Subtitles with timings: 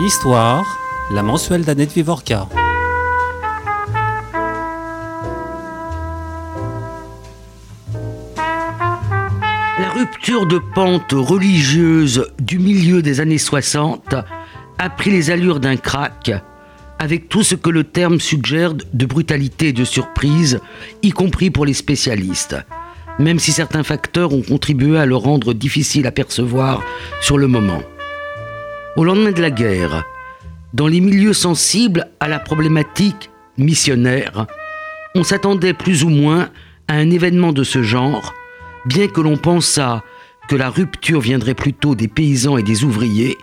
[0.00, 0.66] Histoire,
[1.12, 2.48] la mensuelle d'Annette Vivorca.
[9.78, 14.16] La rupture de pente religieuse du milieu des années 60
[14.78, 16.32] a pris les allures d'un crack,
[16.98, 20.58] avec tout ce que le terme suggère de brutalité et de surprise,
[21.02, 22.56] y compris pour les spécialistes,
[23.20, 26.82] même si certains facteurs ont contribué à le rendre difficile à percevoir
[27.20, 27.80] sur le moment.
[28.96, 30.04] Au lendemain de la guerre,
[30.72, 34.46] dans les milieux sensibles à la problématique missionnaire,
[35.16, 36.48] on s'attendait plus ou moins
[36.86, 38.34] à un événement de ce genre,
[38.86, 40.04] bien que l'on pensât
[40.48, 43.36] que la rupture viendrait plutôt des paysans et des ouvriers,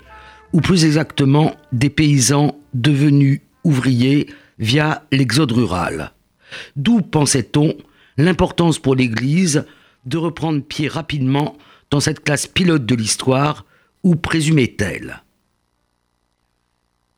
[0.54, 4.28] ou plus exactement des paysans devenus ouvriers
[4.58, 6.14] via l'exode rural.
[6.78, 7.76] D'où, pensait-on,
[8.16, 9.66] l'importance pour l'Église
[10.06, 11.58] de reprendre pied rapidement
[11.90, 13.66] dans cette classe pilote de l'histoire,
[14.04, 15.22] ou présumait-elle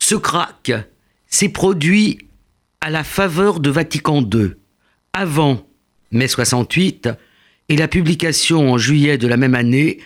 [0.06, 0.74] Ce crack
[1.28, 2.28] s'est produit
[2.82, 4.52] à la faveur de Vatican II,
[5.14, 5.66] avant
[6.12, 7.08] mai 68,
[7.70, 10.00] et la publication en juillet de la même année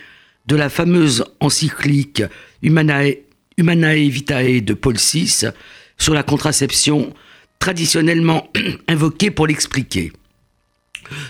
[0.46, 2.22] de la fameuse encyclique
[2.62, 3.24] Humanae,
[3.56, 5.46] Humanae Vitae de Paul VI
[5.98, 7.12] sur la contraception,
[7.58, 8.52] traditionnellement
[8.86, 10.12] invoquée pour l'expliquer.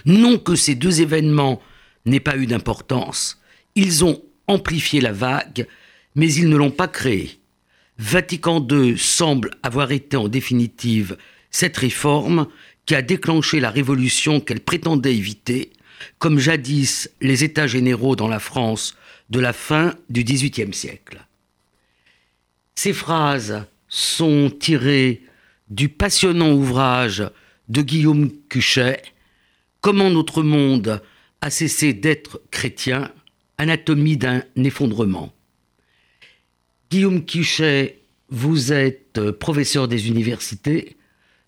[0.05, 1.63] Non que ces deux événements
[2.05, 3.41] n'aient pas eu d'importance,
[3.77, 5.67] ils ont amplifié la vague,
[6.15, 7.38] mais ils ne l'ont pas créée.
[7.99, 11.17] Vatican II semble avoir été en définitive
[11.51, 12.47] cette réforme
[12.87, 15.73] qui a déclenché la révolution qu'elle prétendait éviter
[16.19, 18.97] comme jadis les États généraux dans la France
[19.31, 21.25] de la fin du XVIIIe siècle.
[22.77, 25.23] Ces phrases sont tirées
[25.69, 27.25] du passionnant ouvrage
[27.69, 29.03] de Guillaume Cuchet,
[29.81, 31.03] Comment notre monde
[31.41, 33.13] a cessé d'être chrétien,
[33.59, 35.33] anatomie d'un effondrement.
[36.91, 38.01] Guillaume Cuchet,
[38.31, 40.97] vous êtes professeur des universités,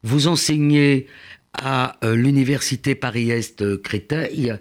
[0.03, 1.07] vous enseignez
[1.55, 4.53] à euh, l'université Paris-Est Créteil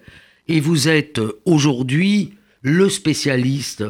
[0.48, 3.84] et vous êtes aujourd'hui le spécialiste,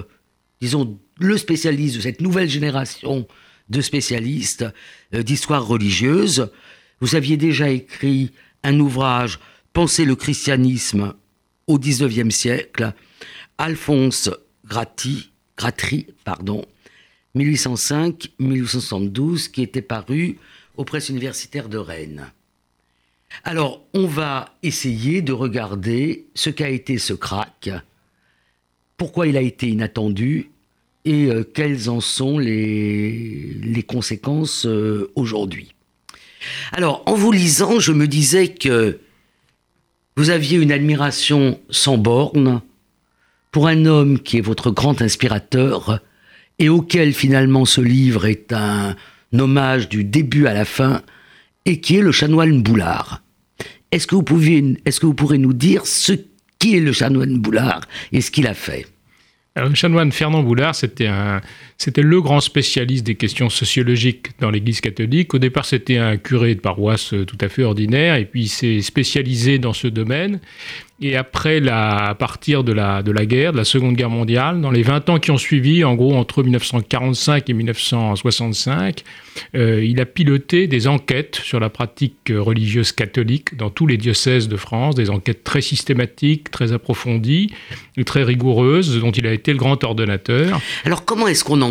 [0.61, 3.28] disons le spécialiste de cette nouvelle génération
[3.69, 4.66] de spécialistes
[5.13, 6.49] euh, d'histoire religieuse.
[7.01, 8.31] Vous aviez déjà écrit
[8.63, 9.39] un ouvrage
[9.73, 11.13] Penser le christianisme
[11.67, 12.94] au XIXe siècle,
[13.59, 14.31] Alphonse
[14.66, 16.66] Gratti, Gratry, pardon,
[17.35, 20.38] 1805-1872, qui était paru
[20.78, 22.31] aux presses universitaires de Rennes.
[23.44, 27.69] Alors, on va essayer de regarder ce qu'a été ce crack,
[28.97, 30.50] pourquoi il a été inattendu
[31.06, 35.73] et euh, quelles en sont les, conséquences euh, aujourd'hui.
[36.72, 39.00] Alors, en vous lisant, je me disais que
[40.16, 42.61] vous aviez une admiration sans borne
[43.51, 46.01] pour un homme qui est votre grand inspirateur
[46.59, 48.96] et auquel finalement ce livre est un
[49.38, 51.02] hommage du début à la fin,
[51.66, 53.22] et qui est le chanoine Boulard.
[53.92, 54.24] Est-ce que, vous
[54.86, 56.14] est-ce que vous pourrez nous dire ce
[56.59, 57.81] qui est le chanoine Boulard
[58.12, 58.86] et ce qu'il a fait?
[59.56, 61.42] Le chanoine Fernand Boulard, c'était un,
[61.79, 65.34] c'était le grand spécialiste des questions sociologiques dans l'Église catholique.
[65.34, 68.81] Au départ, c'était un curé de paroisse tout à fait ordinaire, et puis il s'est
[68.81, 70.41] spécialisé dans ce domaine.
[71.01, 74.59] Et après, la, à partir de la, de la guerre, de la Seconde Guerre mondiale,
[74.59, 79.03] dans les 20 ans qui ont suivi, en gros entre 1945 et 1965,
[79.56, 84.50] euh, il a piloté des enquêtes sur la pratique religieuse catholique dans tous les diocèses
[84.50, 87.53] de France, des enquêtes très systématiques, très approfondies,
[88.06, 90.59] très rigoureuses, dont il a été le grand ordonnateur.
[90.84, 91.61] Alors comment est-ce qu'on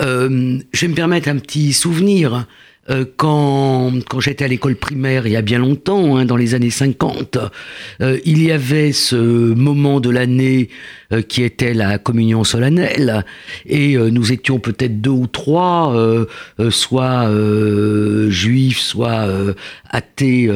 [0.00, 2.46] euh, Je vais me permettre un petit souvenir.
[2.90, 6.54] Euh, quand, quand j'étais à l'école primaire il y a bien longtemps, hein, dans les
[6.54, 7.38] années 50,
[8.02, 10.68] euh, il y avait ce moment de l'année
[11.28, 13.24] qui était la communion solennelle,
[13.64, 15.94] et nous étions peut-être deux ou trois,
[16.70, 17.30] soit
[18.28, 19.28] juifs, soit
[19.90, 20.50] athées,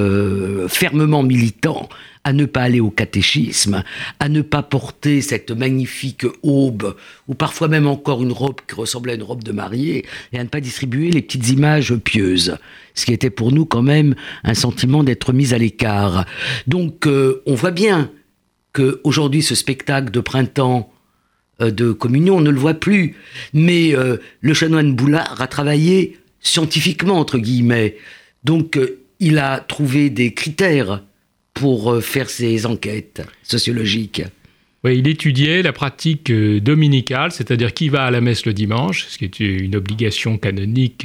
[0.69, 1.88] fermement militants
[2.28, 3.83] à ne pas aller au catéchisme,
[4.21, 6.94] à ne pas porter cette magnifique aube,
[7.27, 10.04] ou parfois même encore une robe qui ressemblait à une robe de mariée,
[10.34, 12.59] et à ne pas distribuer les petites images pieuses.
[12.92, 14.15] Ce qui était pour nous quand même
[14.45, 16.27] un sentiment d'être mis à l'écart.
[16.66, 18.10] Donc euh, on voit bien
[18.74, 20.92] qu'aujourd'hui ce spectacle de printemps
[21.63, 23.16] euh, de communion, on ne le voit plus.
[23.54, 27.97] Mais euh, le chanoine Boulard a travaillé scientifiquement, entre guillemets.
[28.45, 28.78] Donc
[29.19, 31.03] il a trouvé des critères
[31.59, 34.22] pour euh, faire ses enquêtes sociologiques
[34.84, 39.07] oui, il étudiait la pratique euh, dominicale, c'est-à-dire qui va à la messe le dimanche,
[39.09, 41.05] ce qui est une obligation canonique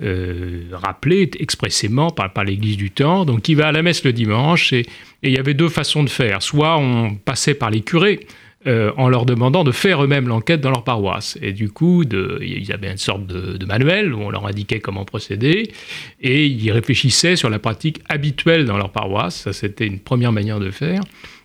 [0.00, 3.24] euh, rappelée expressément par, par l'Église du temps.
[3.24, 4.86] Donc, qui va à la messe le dimanche, et,
[5.24, 6.42] il y avait deux façons de faire.
[6.44, 8.20] Soit on passait par les curés,
[8.68, 11.38] euh, en leur demandant de faire eux-mêmes l'enquête dans leur paroisse.
[11.40, 15.70] Et du coup, ils avaient une sorte de, manuel où on leur indiquait comment procéder,
[16.20, 19.36] et ils réfléchissaient sur la pratique habituelle dans leur paroisse.
[19.36, 21.00] Ça, c'était une première manière de faire.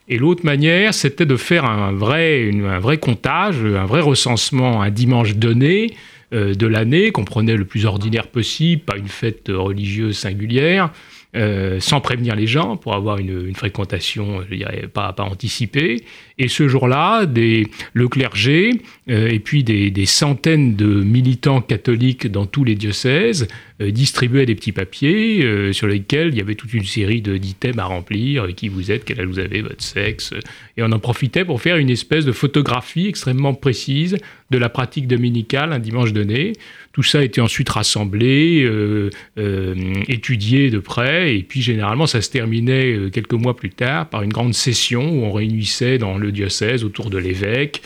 [0.10, 4.90] Et l'autre manière, c'était de faire un vrai, un vrai comptage, un vrai recensement un
[4.90, 5.94] dimanche donné
[6.34, 10.92] euh, de l'année, qu'on prenait le plus ordinaire possible, pas une fête religieuse singulière,
[11.36, 16.04] euh, sans prévenir les gens pour avoir une, fréquentation, je dirais, pas anticipée.
[16.38, 22.64] Et ce jour-là, le clergé euh, et puis des, centaines de militants catholiques dans tous
[22.64, 23.48] les diocèses
[23.82, 27.86] euh, distribuaient des petits papiers sur lesquels il y avait toute une série d'items à
[27.86, 30.34] remplir, qui vous êtes, quel âge vous avez, votre sexe.
[30.78, 34.18] Et on en profitait pour faire une espèce de photographie extrêmement précise
[34.54, 36.54] de la pratique dominicale un dimanche donné.
[36.94, 39.10] Tout ça été ensuite rassemblé, euh,
[39.40, 39.76] euh,
[40.08, 44.22] étudié de près, et puis généralement ça se terminait euh, quelques mois plus tard par
[44.22, 47.82] une grande session où on réunissait dans le diocèse autour de l'évêque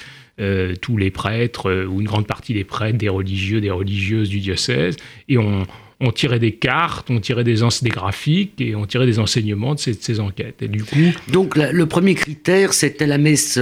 [0.81, 4.95] tous les prêtres, ou une grande partie des prêtres, des religieux, des religieuses du diocèse,
[5.27, 5.65] et on,
[6.13, 10.19] tirait des cartes, on tirait des, des, graphiques et on tirait des enseignements de ces,
[10.19, 10.61] enquêtes.
[10.61, 10.95] Et du coup,
[11.27, 13.59] Donc le premier critère, c'était la messe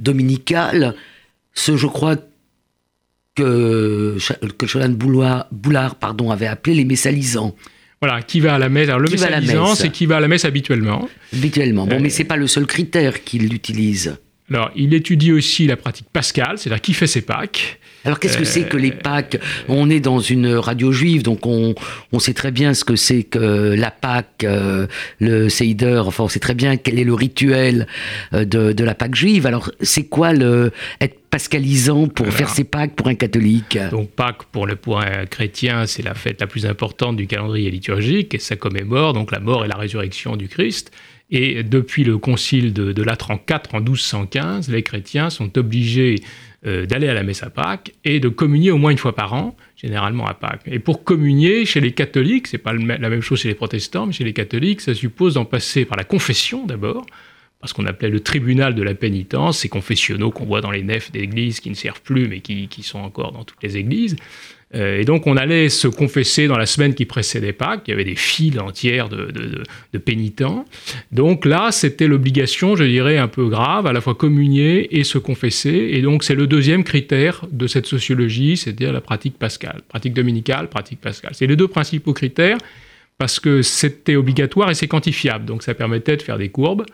[0.00, 0.96] dominicale.
[1.54, 2.16] Ce, je crois,
[3.36, 4.18] que,
[4.58, 7.54] que Boulard, pardon, avait appelé les messalisants.
[8.02, 10.46] Voilà, qui va à la messe Alors le messalisant, c'est qui va à la messe
[10.46, 11.06] habituellement.
[11.34, 11.86] Habituellement.
[11.86, 14.16] Bon, mais euh, c'est pas le seul critère qu'il utilise.
[14.50, 17.78] Alors, il étudie aussi la pratique pascale, c'est-à-dire qui fait ses Pâques.
[18.06, 19.38] Alors qu'est-ce que c'est que les Pâques?
[19.68, 21.74] On est dans une radio juive, donc on,
[22.18, 24.86] sait très bien ce que c'est que la Pâque, euh,
[25.18, 27.86] le Seider, enfin on sait très bien quel est le rituel
[28.32, 29.46] euh, de, la Pâque juive.
[29.46, 34.44] Alors c'est quoi le être pascalisant pour faire ses Pâques pour un catholique Donc Pâques
[34.50, 38.56] pour le point chrétien, c'est la fête la plus importante du calendrier liturgique et ça
[38.56, 40.92] commémore donc la mort et la résurrection du Christ.
[41.32, 46.16] Et depuis le concile de, de Latran IV en 1215, les chrétiens sont obligés
[46.66, 49.32] euh, d'aller à la messe à Pâques et de communier au moins une fois par
[49.32, 50.62] an, généralement à Pâques.
[50.66, 54.12] Et pour communier, chez les catholiques, c'est pas la même chose chez les protestants, mais
[54.12, 57.06] chez les catholiques, ça suppose d'en passer par la confession d'abord,
[57.60, 61.12] parce qu'on appelait le tribunal de la pénitence, ces confessionnaux qu'on voit dans les nefs
[61.12, 64.16] d'églises qui ne servent plus, mais qui, qui sont encore dans toutes les églises.
[64.74, 67.92] Euh, et donc on allait se confesser dans la semaine qui précédait Pâques, il y
[67.92, 69.32] avait des files entières de,
[69.92, 70.64] de, pénitents.
[71.10, 75.18] Donc là, c'était l'obligation, je dirais, un peu grave, à la fois communier et se
[75.18, 75.90] confesser.
[75.92, 79.82] Et donc c'est le deuxième critère de cette sociologie, c'est-à-dire la pratique pascale.
[79.88, 81.32] Pratique dominicale, pratique pascale.
[81.34, 82.58] C'est les deux principaux critères
[83.18, 85.44] parce que c'était obligatoire et c'est quantifiable.
[85.46, 86.86] Donc ça permettait de faire des courbes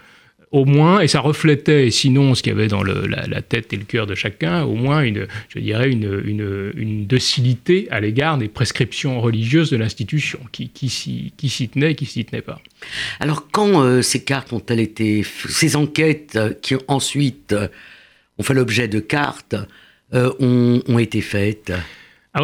[0.52, 3.84] au moins, et ça reflétait, sinon ce qu'il y avait dans la, tête et le
[3.84, 9.70] cœur de chacun, au moins une, je dirais, une, docilité à l'égard des prescriptions religieuses
[9.70, 12.60] de l'institution, qui, s'y tenait et qui s'y tenait pas.
[13.20, 17.68] Alors quand euh, ces cartes ont-elles été, ces enquêtes euh, qui ensuite euh,
[18.38, 19.56] ont fait l'objet de cartes,
[20.12, 21.72] ont été faites?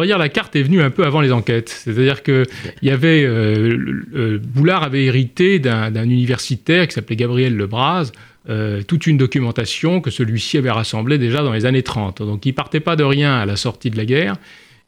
[0.01, 1.69] La carte est venue un peu avant les enquêtes.
[1.69, 2.45] C'est-à-dire que
[2.87, 8.11] avait, euh, Boulard avait hérité d'un universitaire qui s'appelait Gabriel Lebras,
[8.49, 12.21] euh, toute une documentation que celui-ci avait rassemblée déjà dans les années 30.
[12.21, 14.35] Donc il partait pas de rien à la sortie de la guerre.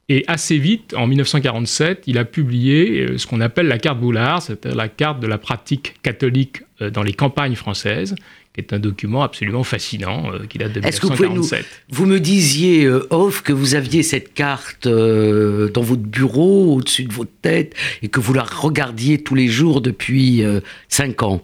[0.08, 4.42] Et assez vite, en 1947, il a publié euh, ce qu'on appelle la carte Boulard,
[4.42, 6.62] c'est-à-dire la carte de la pratique catholique
[6.92, 8.16] dans les campagnes françaises,
[8.56, 11.66] qui est un document absolument fascinant euh, qui date de 1947.
[11.90, 16.76] Vous, vous, me disiez, euh, Off, que vous aviez cette carte euh, dans votre bureau,
[16.76, 20.44] au-dessus de votre tête, et que vous la regardiez tous les jours depuis
[20.88, 21.44] cinq ans.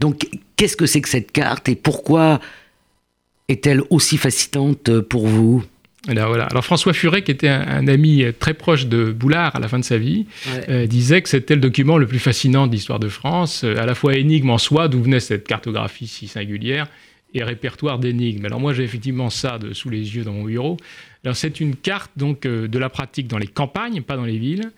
[0.00, 2.40] Donc, qu'est-ce que c'est que cette carte et pourquoi
[3.48, 5.62] est-elle aussi fascinante pour vous?
[6.06, 9.84] Alors, François Furet, qui était un, ami très proche de Boulard à la fin de
[9.84, 10.26] sa vie,
[10.68, 13.84] euh, disait que c'était le document le plus fascinant de l'histoire de France, euh, à
[13.84, 16.86] la fois énigme en soi, d'où venait cette cartographie si singulière,
[17.34, 18.44] et répertoire d'énigmes.
[18.46, 20.76] Alors moi j'ai effectivement ça de, sous les yeux dans mon bureau.
[21.24, 24.38] Alors c'est une carte donc euh, de la pratique dans les campagnes, pas dans les
[24.38, 24.70] villes,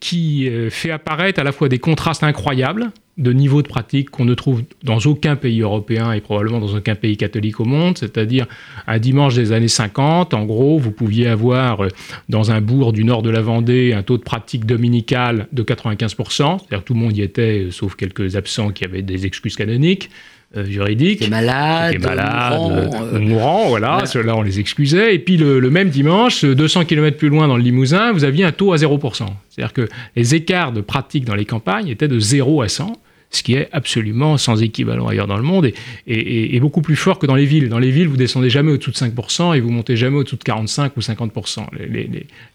[0.00, 4.34] qui fait apparaître à la fois des contrastes incroyables de niveau de pratique qu'on ne
[4.34, 8.46] trouve dans aucun pays européen et probablement dans aucun pays catholique au monde, c'est-à-dire
[8.86, 11.88] un dimanche des années 50, en gros, vous pouviez avoir euh,
[12.28, 16.58] dans un bourg du nord de la Vendée un taux de pratique dominicale de 95%,
[16.58, 20.10] c'est-à-dire tout le monde y était, euh, sauf quelques absents qui avaient des excuses canoniques.
[20.56, 25.14] Euh, juridiques, qui malades, malades mourants, voilà, ceux-là on les excusait.
[25.14, 28.44] Et puis le, le, même dimanche, 200 km plus loin dans le Limousin, vous aviez
[28.44, 29.26] un taux à 0%.
[29.48, 32.92] C'est-à-dire que les écarts de pratique dans les campagnes étaient de 0 à 100
[33.34, 35.70] ce qui est absolument sans équivalent ailleurs dans le monde
[36.06, 37.68] et, beaucoup plus fort que dans les villes.
[37.68, 40.44] Dans les villes, vous descendez jamais au-dessous de 5% et vous montez jamais au-dessous de
[40.44, 41.66] 45 ou 50%.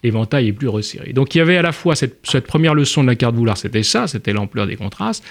[0.02, 1.12] L'éventail est plus resserré.
[1.12, 3.82] Donc il y avait à la fois cette, première leçon de la carte Boulard, c'était
[3.82, 5.24] ça, c'était l'ampleur des contrastes.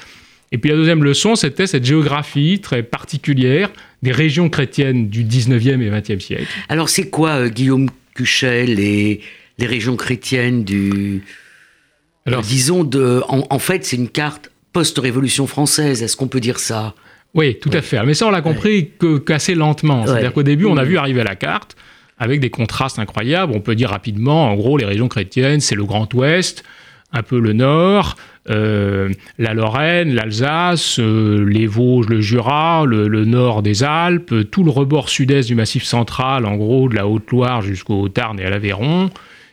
[0.51, 3.69] Et puis la deuxième leçon, c'était cette géographie très particulière
[4.01, 6.47] des régions chrétiennes du 19e et 20e siècle.
[6.69, 9.21] Alors c'est quoi, euh, Guillaume Cuchel, les,
[9.59, 11.21] les régions chrétiennes du...
[12.25, 16.93] Alors, disons, de, en, fait, c'est une carte post-révolution française, est-ce qu'on peut dire ça?
[17.33, 18.03] Oui, tout à fait.
[18.03, 20.05] Mais ça, on l'a compris que qu'assez lentement.
[20.05, 21.75] C'est-à-dire qu'au début, on a vu arriver la carte
[22.19, 23.53] avec des contrastes incroyables.
[23.55, 26.63] On peut dire rapidement, en gros, les régions chrétiennes, c'est le Grand Ouest,
[27.13, 28.15] un peu le Nord,
[28.49, 34.71] euh, la Lorraine, l'Alsace, euh, les Vosges, le Jura, le, nord des Alpes, tout le
[34.71, 39.11] rebord sud-est du Massif central, en gros de la Haute-Loire jusqu'au Tarn et à l'Aveyron,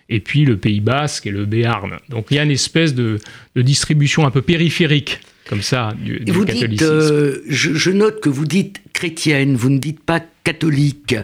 [0.09, 1.99] et puis le Pays Basque et le Béarn.
[2.09, 3.19] Donc il y a une espèce de,
[3.55, 6.91] distribution un peu périphérique comme ça du, vous catholicisme.
[6.91, 11.15] Euh, je, note que vous dites chrétienne, vous ne dites pas catholique.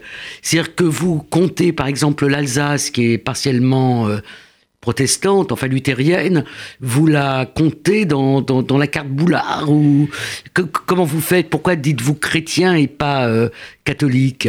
[0.42, 4.08] C'est-à-dire que vous comptez par exemple l'Alsace qui est partiellement
[4.82, 6.44] protestante, enfin luthérienne,
[6.80, 8.44] vous la comptez dans,
[8.78, 10.10] la carte Boulard ou
[10.52, 11.48] comment vous faites?
[11.48, 13.48] Pourquoi dites-vous chrétien et pas euh,
[13.84, 14.48] catholique?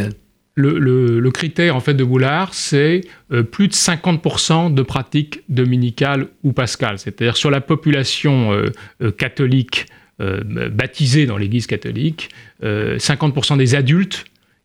[0.55, 6.27] Le, le, critère en fait de Boulard, c'est euh, plus de 50% de pratiques dominicales
[6.43, 6.99] ou pascales.
[6.99, 9.85] C'est-à-dire sur la population euh, catholique
[10.19, 12.29] baptisée dans l'Église catholique,
[12.61, 14.23] 50% des adultes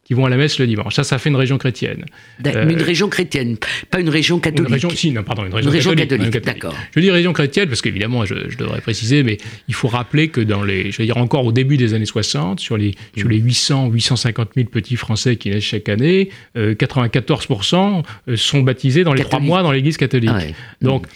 [0.08, 0.94] qui vont à la messe le dimanche.
[0.94, 2.06] Ça, ça fait une région chrétienne.
[2.42, 3.58] une euh, région chrétienne,
[3.90, 4.66] pas une région catholique.
[4.66, 6.30] Une région, si, non, pardon, une région, catholique.
[6.42, 6.74] D'accord.
[6.96, 9.36] Je dis région chrétienne parce qu'évidemment, je, devrais préciser, mais
[9.68, 12.58] il faut rappeler que dans les, je veux dire encore au début des années 60,
[12.58, 18.36] sur les, sur les 800, 850 000 petits Français qui naissent chaque année, 94% euh,
[18.36, 20.30] sont baptisés dans les trois mois dans l'Église catholique.
[20.32, 20.40] Ah
[20.80, 21.06] Donc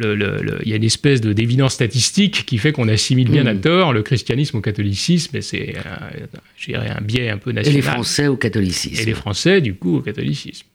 [0.00, 3.60] il y a une espèce de d'évidence statistique qui fait qu'on assimile bien à mm.
[3.60, 7.74] tort le christianisme au catholicisme, et c'est, un, un biais un peu national.
[7.74, 9.00] Et les Français au catholicisme.
[9.00, 10.66] Et les Français, du coup, au catholicisme.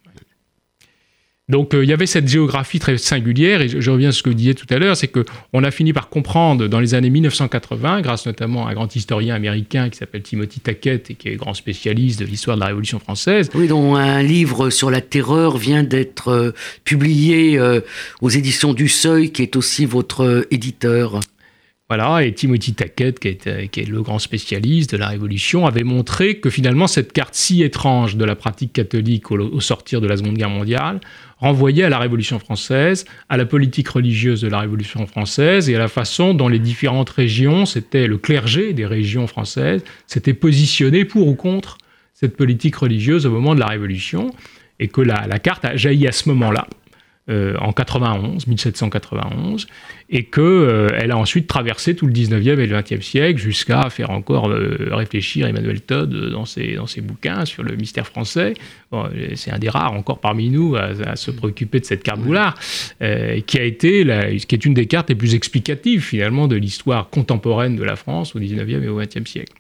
[1.50, 4.30] Donc euh, il y avait cette géographie très singulière, et je, reviens à ce que
[4.30, 8.02] vous disiez tout à l'heure, c'est qu'on a fini par comprendre dans les années 1980,
[8.02, 11.56] grâce notamment à un grand historien américain qui s'appelle Timothy Tackett et qui est grand
[11.56, 13.50] spécialiste de l'histoire de la Révolution française.
[13.56, 16.52] Oui, dont un livre sur la terreur vient d'être euh,
[16.84, 17.82] publié euh,
[18.22, 21.20] aux éditions du Seuil, qui est aussi votre éditeur.
[21.92, 25.84] Voilà, et Timothy Tackett, qui est, qui est, le grand spécialiste de la Révolution, avait
[25.84, 30.16] montré que finalement cette carte si étrange de la pratique catholique au sortir de la
[30.16, 31.00] Seconde Guerre mondiale
[31.40, 35.80] renvoyait à la Révolution française, à la politique religieuse de la Révolution française et à
[35.80, 41.28] la façon dont les différentes régions, c'était le clergé des régions françaises, s'étaient positionnés pour
[41.28, 41.80] ou contre
[42.14, 44.30] cette politique religieuse au moment de la Révolution,
[44.80, 46.68] et que la carte a jailli à ce moment-là.
[47.30, 49.68] Euh, en 91, 1791,
[50.10, 54.10] et qu'elle euh, a ensuite traversé tout le 19e et le 20e siècle jusqu'à faire
[54.10, 58.56] encore euh, réfléchir Emmanuel Todd dans ses, dans ses bouquins sur le mystère français.
[59.36, 62.58] c'est un des rares encore parmi nous à, se préoccuper de cette carte Boulard,
[63.00, 67.76] qui a été qui est une des cartes les plus explicatives finalement de l'histoire contemporaine
[67.76, 69.54] de la France au 19e et au 20e siècle.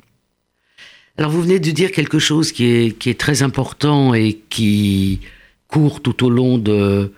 [1.19, 5.19] Alors vous venez de dire quelque chose qui est, qui est très important et qui
[5.67, 7.11] court tout au long de,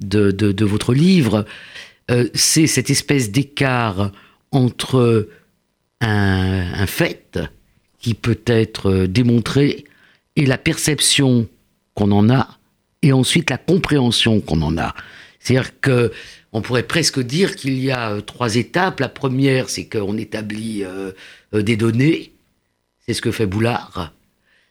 [0.00, 1.44] de, votre livre,
[2.10, 4.12] euh, c'est cette espèce d'écart
[4.50, 5.28] entre
[6.00, 7.38] un, fait
[7.98, 9.84] qui peut être démontré
[10.36, 11.48] et la perception
[11.94, 12.58] qu'on en a,
[13.02, 14.94] et ensuite la compréhension qu'on en a.
[15.38, 16.12] C'est-à-dire que
[16.52, 19.00] on pourrait presque dire qu'il y a euh, trois étapes.
[19.00, 21.12] La première, c'est qu'on établit euh,
[21.52, 22.32] des données,
[23.04, 24.12] c'est ce que fait Boulard,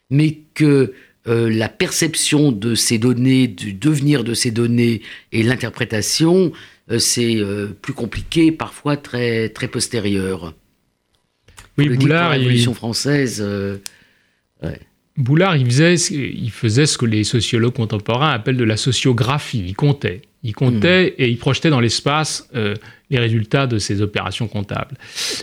[0.10, 0.94] mais que
[1.26, 5.02] euh, la perception de ces données, du devenir de ces données
[5.32, 6.52] et l'interprétation,
[6.92, 10.54] euh, c'est euh, plus compliqué, parfois très, très postérieur.
[11.78, 12.24] Oui, Boulard.
[12.24, 13.44] La Révolution française.
[15.16, 19.64] Boulard, il faisait, il faisait ce que les sociologues contemporains appellent de la sociographie.
[19.66, 20.24] Il comptait.
[20.44, 21.22] Il comptait hmm.
[21.22, 24.98] et il projetait dans l'espace les résultats de ses opérations comptables.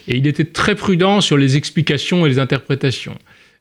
[0.07, 3.17] Et il était très prudent sur les explications et les interprétations.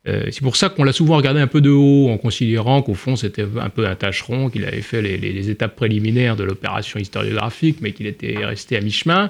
[0.08, 2.94] Euh, c'est pour ça qu'on l'a souvent regardé un peu de haut, en considérant qu'au
[2.94, 7.80] fond c'était un peu un tâcheron, qu'il avait fait les, étapes préliminaires de l'opération historiographique,
[7.82, 9.30] mais qu'il était resté à mi-chemin.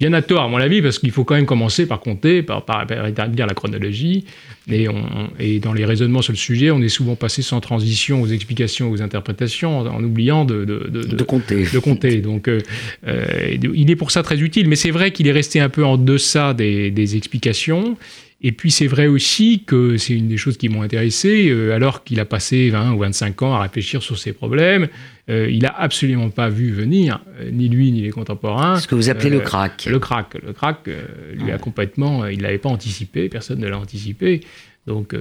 [0.00, 2.64] Bien à tort, à mon avis, parce qu'il faut quand même commencer par compter, par,
[2.64, 4.26] par, établir la chronologie.
[4.70, 4.86] Et,
[5.40, 8.92] et, dans les raisonnements sur le sujet, on est souvent passé sans transition aux explications,
[8.92, 11.64] aux interprétations, en, oubliant de, de, compter.
[11.64, 12.20] De compter.
[12.20, 12.60] Donc, euh,
[13.08, 14.68] euh, il est pour ça très utile.
[14.68, 17.96] Mais c'est vrai qu'il est resté un peu en deçà des, des explications.
[18.40, 22.04] Et puis c'est vrai aussi que c'est une des choses qui m'ont intéressé, euh, alors
[22.04, 24.86] qu'il a passé 20 ou 25 ans à réfléchir sur ces problèmes,
[25.28, 28.78] euh, il n'a absolument pas vu venir, euh, ni lui ni les contemporains.
[28.78, 29.86] Ce que vous appelez le crack.
[29.86, 30.36] Le crack.
[30.40, 30.88] Le crack,
[31.34, 34.40] lui a complètement, il ne l'avait pas anticipé, personne ne l'a anticipé.
[34.86, 35.14] Donc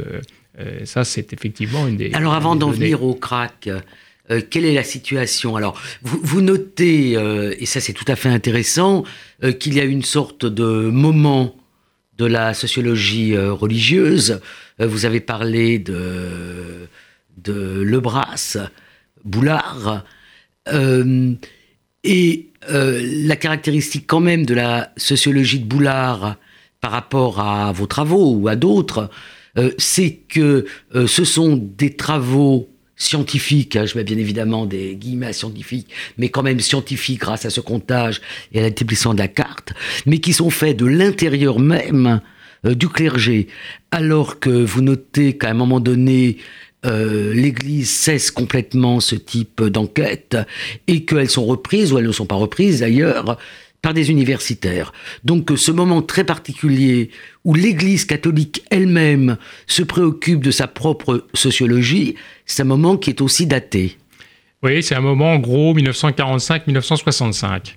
[0.85, 2.13] ça c'est effectivement une des...
[2.13, 3.69] Alors avant d'en venir au crack,
[4.49, 5.57] quelle est la situation?
[5.57, 7.13] Alors, vous, vous notez,
[7.59, 9.03] et ça c'est tout à fait intéressant,
[9.59, 11.53] qu'il y a une sorte de moment
[12.17, 14.39] de la sociologie religieuse.
[14.79, 16.87] vous avez parlé de,
[17.37, 18.57] de Lebras,
[19.23, 20.03] Boulard.
[22.03, 26.37] et la caractéristique quand même de la sociologie de Boulard
[26.81, 29.09] par rapport à vos travaux ou à d'autres,
[29.77, 35.89] c'est que ce sont des travaux scientifiques, hein, je mets bien évidemment des guillemets scientifiques,
[36.17, 39.73] mais quand même scientifiques grâce à ce comptage et à l'établissement de la carte,
[40.05, 42.21] mais qui sont faits de l'intérieur même
[42.65, 43.47] euh, du clergé,
[43.91, 46.37] alors que vous notez qu'à un moment donné,
[46.85, 50.37] euh, l'Église cesse complètement ce type d'enquête
[50.87, 53.37] et qu'elles sont reprises, ou elles ne sont pas reprises d'ailleurs,
[53.81, 54.91] par des universitaires.
[55.23, 57.09] Donc ce moment très particulier
[57.45, 62.15] où l'Église catholique elle-même se préoccupe de sa propre sociologie,
[62.45, 63.97] c'est un moment qui est aussi daté.
[64.63, 67.75] Oui, c'est un moment en gros 1945-1965.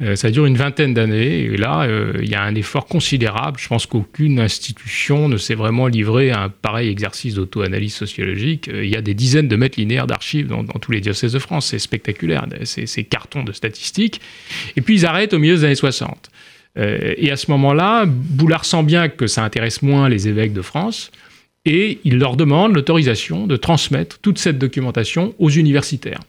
[0.00, 3.58] Euh, ça dure une vingtaine d'années et là, euh, il y a un effort considérable.
[3.58, 8.68] Je pense qu'aucune institution ne s'est vraiment livrée à un pareil exercice d'auto-analyse sociologique.
[8.68, 11.40] Euh, il y a des dizaines de mètres linéaires d'archives dans, tous les diocèses de
[11.40, 11.66] France.
[11.66, 14.20] C'est spectaculaire, ces cartons de statistiques.
[14.76, 16.30] Et puis ils arrêtent au milieu des années 60.
[16.76, 21.10] et à ce moment-là, Boulard sent bien que ça intéresse moins les évêques de France
[21.64, 26.20] et il leur demande l'autorisation de transmettre toute cette documentation aux universitaires.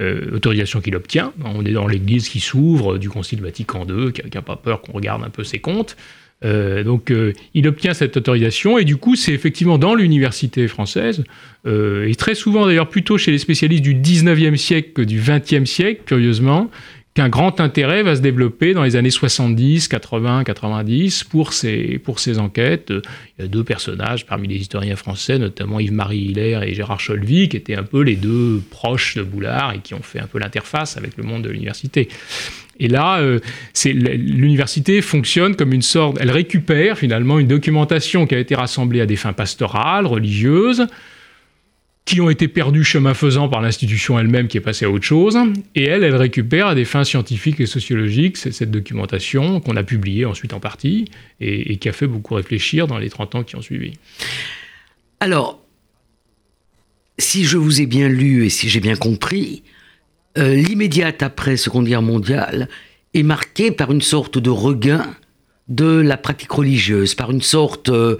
[0.00, 1.32] Euh, autorisation qu'il obtient.
[1.44, 4.92] On est dans l'église qui s'ouvre du Concile Vatican II, qui n'a pas peur qu'on
[4.92, 5.96] regarde un peu ses comptes.
[6.44, 11.24] Euh, donc euh, il obtient cette autorisation et du coup c'est effectivement dans l'université française
[11.66, 16.02] et très souvent d'ailleurs plutôt chez les spécialistes du 19e siècle que du 20e siècle
[16.06, 16.70] curieusement
[17.18, 22.20] qu'un grand intérêt va se développer dans les années 70, 80, 90 pour ces, pour
[22.20, 22.90] ces enquêtes.
[22.90, 27.48] Il y a deux personnages parmi les historiens français, notamment Yves-Marie Hiller et Gérard Cholvy,
[27.48, 30.38] qui étaient un peu les deux proches de Boulard et qui ont fait un peu
[30.38, 32.08] l'interface avec le monde de l'université.
[32.78, 33.40] Et là, euh,
[33.84, 39.06] l'université fonctionne comme une sorte, elle récupère finalement une documentation qui a été rassemblée à
[39.06, 40.86] des fins pastorales, religieuses,
[42.08, 45.36] qui ont été perdus chemin faisant par l'institution elle-même qui est passée à autre chose.
[45.74, 50.24] Et elle, elle récupère à des fins scientifiques et sociologiques cette documentation qu'on a publiée
[50.24, 53.60] ensuite en partie et, qui a fait beaucoup réfléchir dans les 30 ans qui ont
[53.60, 53.92] suivi.
[55.20, 55.60] Alors,
[57.18, 59.62] si je vous ai bien lu et si j'ai bien compris,
[60.38, 62.70] euh, l'immédiate après Seconde Guerre mondiale
[63.12, 65.14] est marquée par une sorte de regain
[65.68, 68.16] de la pratique religieuse, par une sorte, euh,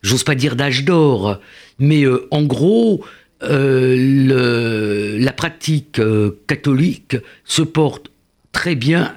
[0.00, 1.40] j'ose pas dire d'âge d'or,
[1.80, 3.04] mais euh, en gros,
[3.44, 8.10] euh, la pratique euh, catholique se porte
[8.52, 9.14] très bien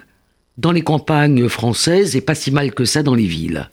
[0.57, 3.69] dans les campagnes françaises et pas si mal que ça dans les villes.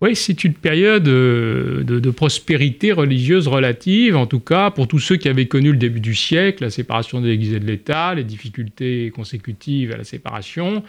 [0.00, 5.16] Oui, c'est une période euh, de, prospérité religieuse relative, en tout cas pour tous ceux
[5.16, 8.22] qui avaient connu le début du siècle, la séparation de l'Église et de l'État, les
[8.22, 10.84] difficultés consécutives à la séparation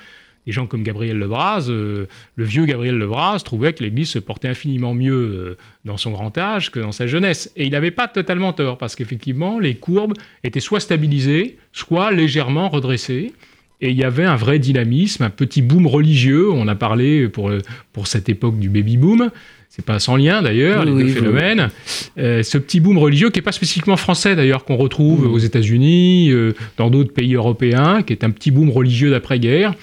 [0.49, 4.47] des gens comme Gabriel Lebras, euh, le vieux Gabriel Lebras trouvait que l'Église se portait
[4.47, 7.51] infiniment mieux euh, dans son grand âge que dans sa jeunesse.
[7.55, 12.67] Et il n'avait pas totalement tort, parce qu'effectivement, les courbes étaient soit stabilisées, soit légèrement
[12.67, 13.31] redressées.
[13.79, 16.49] Et il y avait un vrai dynamisme, un petit boom religieux.
[16.51, 17.51] On a parlé pour,
[17.93, 19.29] pour cette époque du baby boom.
[19.69, 21.69] C'est pas sans lien d'ailleurs, les deux phénomènes.
[22.17, 25.31] Euh, ce petit boom religieux qui n'est pas spécifiquement français d'ailleurs, qu'on retrouve mmh.
[25.31, 26.31] aux États-Unis,
[26.75, 29.75] dans d'autres pays européens, qui est un petit boom religieux d'après-guerre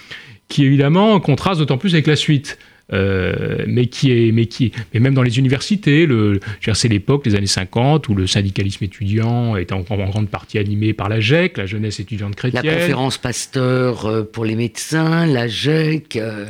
[0.49, 2.59] qui évidemment contraste d'autant plus avec la suite.
[2.93, 6.39] Euh, mais qui est, mais qui, mais même dans les universités, le,
[6.73, 10.93] c'est l'époque, les années 50, où le syndicalisme étudiant était en, en, grande partie animé
[10.93, 12.65] par la GEC, la jeunesse étudiante chrétienne.
[12.65, 16.17] La conférence pasteur euh, pour les médecins, la GEC.
[16.17, 16.47] Euh,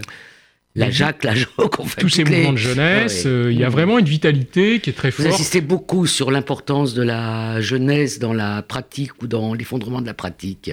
[0.74, 4.04] la JAC, la JOC, fait tous ces mouvements de jeunesse, il y a vraiment une
[4.04, 5.26] vitalité qui est très forte.
[5.26, 10.06] Vous insistez beaucoup sur l'importance de la jeunesse dans la pratique ou dans l'effondrement de
[10.06, 10.70] la pratique.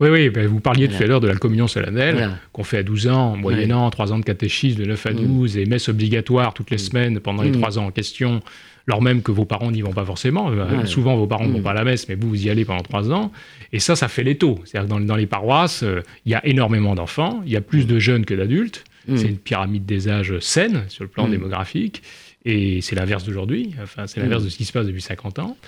[0.00, 2.82] Oui, oui, ben, vous parliez tout à l'heure de la communion solennelle, qu'on fait à
[2.82, 5.60] 12 ans, moyennant 3 ans de catéchisme de 9 à 12, mm.
[5.60, 6.80] et messe obligatoire toutes les mm.
[6.80, 7.78] semaines pendant les 3 mm.
[7.78, 8.40] ans en question,
[8.88, 10.50] alors même que vos parents n'y vont pas forcément.
[10.50, 12.64] Euh, souvent, vos parents ne vont pas à la messe, mais vous, vous y allez
[12.64, 13.30] pendant 3 ans.
[13.74, 14.58] Et ça, ça fait l'étau.
[14.64, 17.60] C'est-à-dire que dans, dans les paroisses, euh, il y a énormément d'enfants, il y a
[17.60, 18.84] plus de jeunes que d'adultes.
[19.16, 22.02] C'est une pyramide des âges saine sur le plan démographique.
[22.46, 24.46] Et c'est l'inverse d'aujourd'hui, enfin, c'est l'inverse mm.
[24.46, 25.58] de ce qui se passe depuis 50 ans.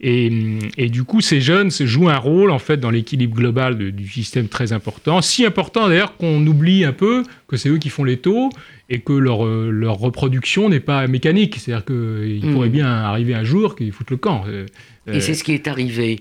[0.00, 0.30] Et,
[0.78, 4.46] et, du coup, ces jeunes jouent un rôle, en fait, dans l'équilibre global du système
[4.46, 5.20] très important.
[5.20, 8.50] Si important, d'ailleurs, qu'on oublie un peu que c'est eux qui font les taux
[8.88, 11.56] et que leur, euh, leur reproduction n'est pas mécanique.
[11.58, 12.52] C'est-à-dire qu'il mm.
[12.52, 14.44] pourrait bien arriver un jour qu'ils foutent le camp.
[14.46, 14.66] Euh,
[15.12, 16.20] et c'est ce qui est arrivé.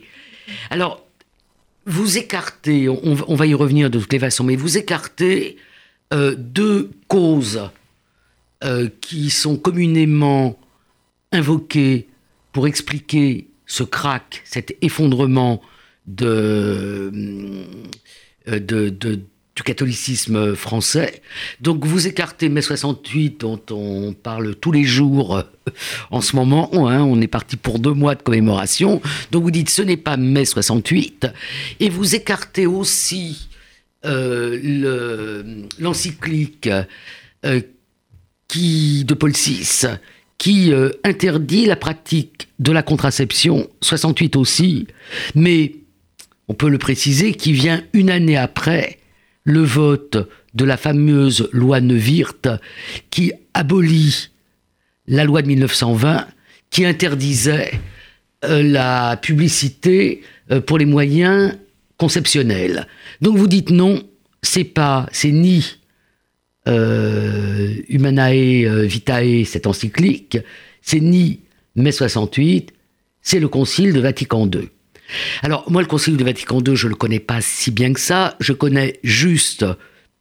[0.72, 1.06] Alors,
[1.86, 5.58] vous écartez, on, va y revenir de toutes les façons, mais vous écartez
[6.12, 7.70] euh, deux causes
[8.64, 10.60] euh, qui sont communément
[11.32, 12.08] invoqués
[12.52, 15.62] pour expliquer ce crack, cet effondrement
[16.08, 17.12] de,
[18.48, 18.60] euh,
[19.56, 21.22] du catholicisme français.
[21.60, 25.44] Donc vous écartez mai 68 dont on parle tous les jours euh,
[26.12, 26.70] en ce moment.
[26.74, 27.02] Hein.
[27.02, 29.02] on est parti pour deux mois de commémoration.
[29.32, 31.28] Donc vous dites ce n'est pas mai 68.
[31.80, 33.50] Et vous écartez aussi
[34.06, 36.70] euh, l'encyclique
[37.46, 37.62] euh,
[38.58, 39.88] de Paul VI
[40.38, 44.88] qui interdit la pratique de la contraception, 68 aussi,
[45.36, 45.76] mais
[46.48, 48.98] on peut le préciser, qui vient une année après
[49.44, 50.18] le vote
[50.54, 52.50] de la fameuse loi Neuwirth
[53.10, 54.30] qui abolit
[55.08, 56.28] la loi de 1920
[56.70, 57.72] qui interdisait
[58.46, 61.58] euh, la publicité euh, pour les moyens
[61.98, 62.88] conceptionnels.
[63.22, 64.04] Donc vous dites non,
[64.42, 65.78] c'est pas, c'est ni
[66.68, 70.38] euh, Humanae Vitae, cette encyclique,
[70.82, 71.42] c'est ni
[71.76, 72.74] mai 68,
[73.22, 74.70] c'est le Concile de Vatican II.
[75.42, 78.00] Alors, moi, le Concile du Vatican II, je ne le connais pas si bien que
[78.00, 78.36] ça.
[78.40, 79.66] Je connais juste,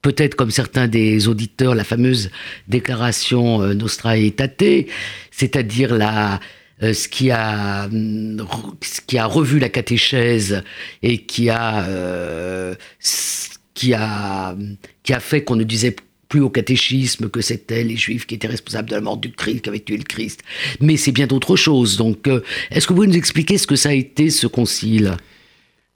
[0.02, 2.30] peut-être comme certains des auditeurs, la fameuse
[2.68, 4.86] déclaration euh, Nostra Aetate,
[5.30, 6.40] c'est-à-dire la,
[6.82, 10.62] euh, ce, qui a, ce qui a revu la catéchèse
[11.02, 12.74] et qui a, euh,
[13.74, 14.56] qui a,
[15.02, 15.96] qui a fait qu'on ne disait
[16.30, 19.60] plus au catéchisme que c'était les juifs qui étaient responsables de la mort du Christ,
[19.60, 20.42] qui avaient tué le Christ.
[20.80, 21.98] Mais c'est bien d'autre chose.
[21.98, 22.40] Donc, euh,
[22.70, 25.16] est-ce que vous pouvez nous expliquer ce que ça a été, ce concile?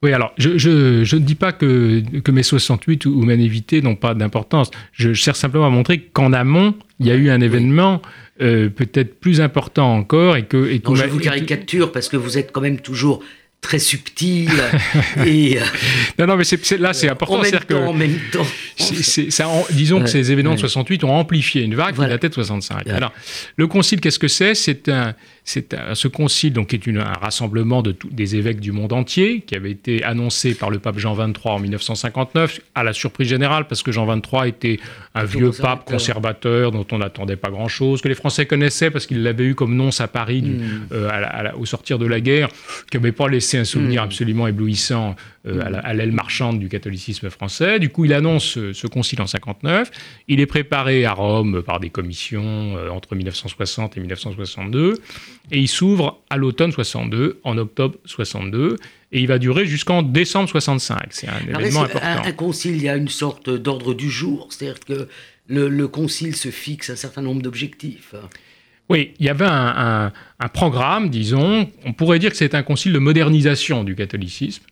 [0.02, 4.12] Oui, alors je, je, ne dis pas que, que mes 68 ou, Manévité n'ont pas
[4.12, 4.70] d'importance.
[4.92, 8.02] Je, cherche simplement à montrer qu'en amont, il y a eu un événement
[8.42, 10.36] euh, peut-être plus important encore.
[10.36, 13.22] Et que, et je vous caricature parce que vous êtes quand même toujours
[13.64, 14.50] très subtil.
[15.26, 15.64] et, euh,
[16.18, 16.44] non, non, mais
[16.78, 17.38] là, c'est important.
[17.38, 18.46] En même temps, en même temps.
[18.76, 22.86] ça, disons que ces événements de 68 ont amplifié une vague qui datait de 65.
[22.88, 23.12] Alors,
[23.56, 24.54] le concile, qu'est-ce que c'est?
[24.54, 28.94] C'est un, c'est ce concile, donc, est une, un rassemblement de des évêques du monde
[28.94, 33.28] entier, qui avait été annoncé par le pape Jean XXIII en 1959, à la surprise
[33.28, 34.80] générale, parce que Jean XXIII était
[35.14, 39.22] un vieux pape conservateur dont on n'attendait pas grand-chose, que les Français connaissaient parce qu'il
[39.22, 40.88] l'avait eu comme nonce à Paris hmm.
[40.92, 42.48] euh, au sortir de la guerre,
[42.90, 44.06] qui n'avait pas laissé un souvenir hmm.
[44.06, 45.14] absolument éblouissant
[45.46, 47.78] euh, à l'aile marchande du catholicisme français.
[47.78, 49.90] Du coup, il annonce ce, concile en 59.
[50.26, 54.94] Il est préparé à Rome par des commissions euh, entre 1960 et 1962.
[55.50, 58.76] Et il s'ouvre à l'automne 62, en octobre 62,
[59.12, 61.08] et il va durer jusqu'en décembre 65.
[61.10, 62.22] C'est un événement important.
[62.24, 65.08] Un, concile, il y a une sorte d'ordre du jour, c'est-à-dire que
[65.46, 68.14] le, concile se fixe un certain nombre d'objectifs?
[68.88, 70.12] Oui, il y avait un,
[70.52, 74.62] programme, disons, on pourrait dire que c'est un concile de modernisation du catholicisme,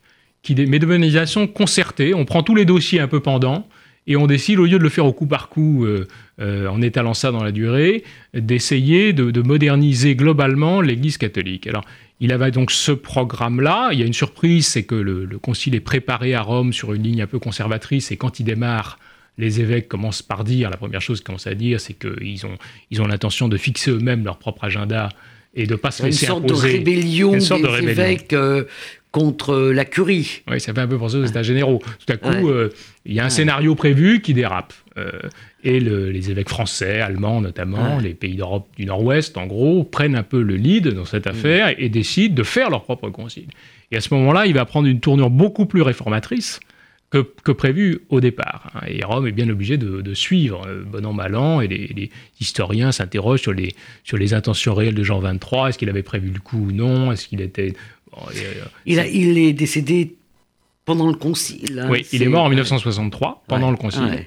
[0.42, 2.14] qui, mais de modernisation concertée.
[2.14, 3.66] On prend tous les dossiers un peu pendants,
[4.06, 6.08] et on décide, au lieu de le faire au coup par coup, euh,
[6.40, 8.02] euh, en étalant ça dans la durée,
[8.34, 11.66] d'essayer de, moderniser globalement l'Église catholique.
[11.66, 11.84] Alors,
[12.18, 13.90] il avait donc ce programme-là.
[13.92, 17.02] Il y a une surprise, c'est que le, concile est préparé à Rome sur une
[17.02, 18.98] ligne un peu conservatrice, et quand il démarre,
[19.38, 22.58] les évêques commencent par dire, la première chose qu'ils commencent à dire, c'est qu'ils ont,
[22.90, 25.08] ils ont l'intention de fixer eux-mêmes leur propre agenda
[25.54, 26.42] et de ne pas se laisser imposer.
[26.42, 28.64] Une sorte de rébellion des évêques euh,
[29.12, 30.42] contre la curie.
[30.50, 31.80] Oui, ça fait un peu penser aux États généraux.
[32.04, 32.70] Tout à coup, euh,
[33.04, 34.72] il y a un scénario prévu qui dérape.
[34.98, 35.10] Euh,
[35.64, 40.24] et les évêques français, allemands notamment, les pays d'Europe du Nord-Ouest, en gros, prennent un
[40.24, 41.30] peu le lead dans cette mm.
[41.30, 43.46] affaire et décident de faire leur propre concile.
[43.92, 46.58] Et à ce moment-là, il va prendre une tournure beaucoup plus réformatrice
[47.10, 48.70] que, prévu au départ.
[48.74, 48.80] Hein.
[48.88, 52.90] Et Rome est bien obligé de, suivre, euh, bon an, mal an, et les, historiens
[52.90, 55.68] s'interrogent sur les, sur les intentions réelles de Jean XXIII.
[55.68, 57.12] Est-ce qu'il avait prévu le coup ou non?
[57.12, 57.74] Est-ce qu'il était
[58.16, 60.16] euh, il, il, est décédé
[60.84, 61.78] pendant le concile.
[61.78, 64.26] Hein, oui, il est mort en 1963, pendant le concile.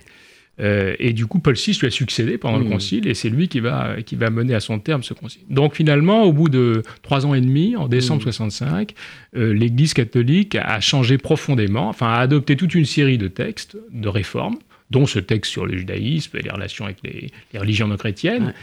[0.62, 2.71] Euh, et du coup, Paul VI lui a succédé pendant le hmm.
[2.71, 5.41] concile, et c'est lui qui va, qui va mener à son terme ce concile.
[5.50, 9.38] Donc finalement, au bout de trois ans et demi, en décembre 65, hmm.
[9.38, 14.08] euh, l'Église catholique a changé profondément, enfin a adopté toute une série de textes, de
[14.08, 14.58] réformes,
[14.91, 18.54] dont ce texte sur le judaïsme et les relations avec les, religions non chrétiennes.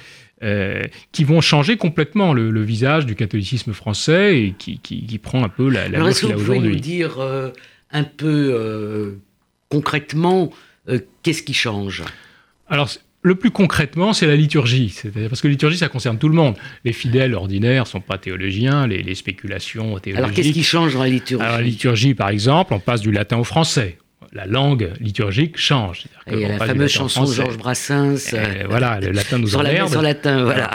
[0.42, 5.48] Euh, qui vont changer complètement le, visage du catholicisme français et qui, qui, prend un
[5.48, 6.72] peu la, la Alors, qu'il a aujourd'hui.
[6.72, 7.50] Vous dire euh,
[7.92, 9.12] un peu euh,
[9.68, 10.50] concrètement
[11.22, 12.02] qu'est-ce qui change?
[12.68, 12.90] Alors,
[13.22, 14.92] le plus concrètement, c'est la liturgie.
[15.28, 16.56] Parce que la liturgie, ça concerne tout le monde.
[16.84, 20.16] Les fidèles ordinaires ne sont pas théologiens, les, les spéculations théologiques.
[20.16, 21.44] Alors, qu'est-ce qui change dans la liturgie?
[21.44, 23.96] Alors, la liturgie, par exemple, on passe du latin au français
[24.32, 26.04] la langue liturgique change.
[26.30, 28.32] Il y a la fameuse chanson de Georges Brassens.
[28.32, 29.90] Euh, voilà, le latin nous emmerde.
[29.90, 30.70] Sur latin, voilà.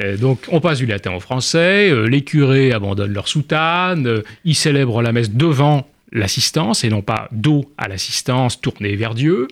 [0.00, 1.90] Euh, donc, on passe du latin au français.
[1.90, 4.22] Euh, les curés abandonnent leur soutane.
[4.44, 9.48] ils célèbrent la messe devant l'assistance et non pas dos à l'assistance tournée vers Dieu.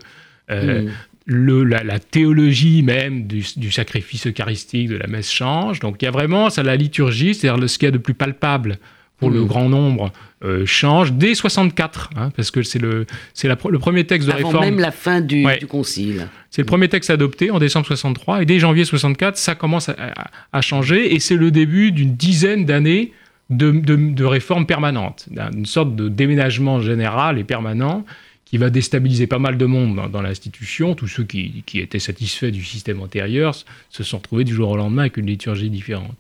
[0.50, 0.88] Hmm.
[1.26, 5.78] Le, la, théologie même du, sacrifice eucharistique, de la messe change.
[5.78, 8.14] Donc il y a vraiment ça, la liturgie, c'est-à-dire ce qu'il y a de plus
[8.14, 8.78] palpable
[9.20, 9.46] pour le Mm.
[9.46, 14.26] grand nombre, euh, change dès 64, hein, parce que c'est le, c'est le premier texte
[14.26, 14.64] de Avant réforme.
[14.64, 15.58] même la fin du, Ouais.
[15.58, 16.26] du concile.
[16.50, 20.60] C'est le premier texte adopté en décembre 63 et dès janvier 64, ça commence à,
[20.62, 23.12] changer et c'est le début d'une dizaine d'années
[23.50, 28.04] de, de, de réformes permanentes, d'une sorte de déménagement général et permanent
[28.46, 30.94] qui va déstabiliser pas mal de monde dans, dans l'institution.
[30.96, 33.54] Tous ceux qui, qui étaient satisfaits du système antérieur
[33.90, 36.14] se sont retrouvés du jour au lendemain avec une liturgie différente.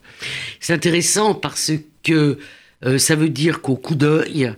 [0.60, 1.72] C'est intéressant parce
[2.04, 2.38] que
[2.84, 4.52] euh, ça veut dire qu'au coup d'œil,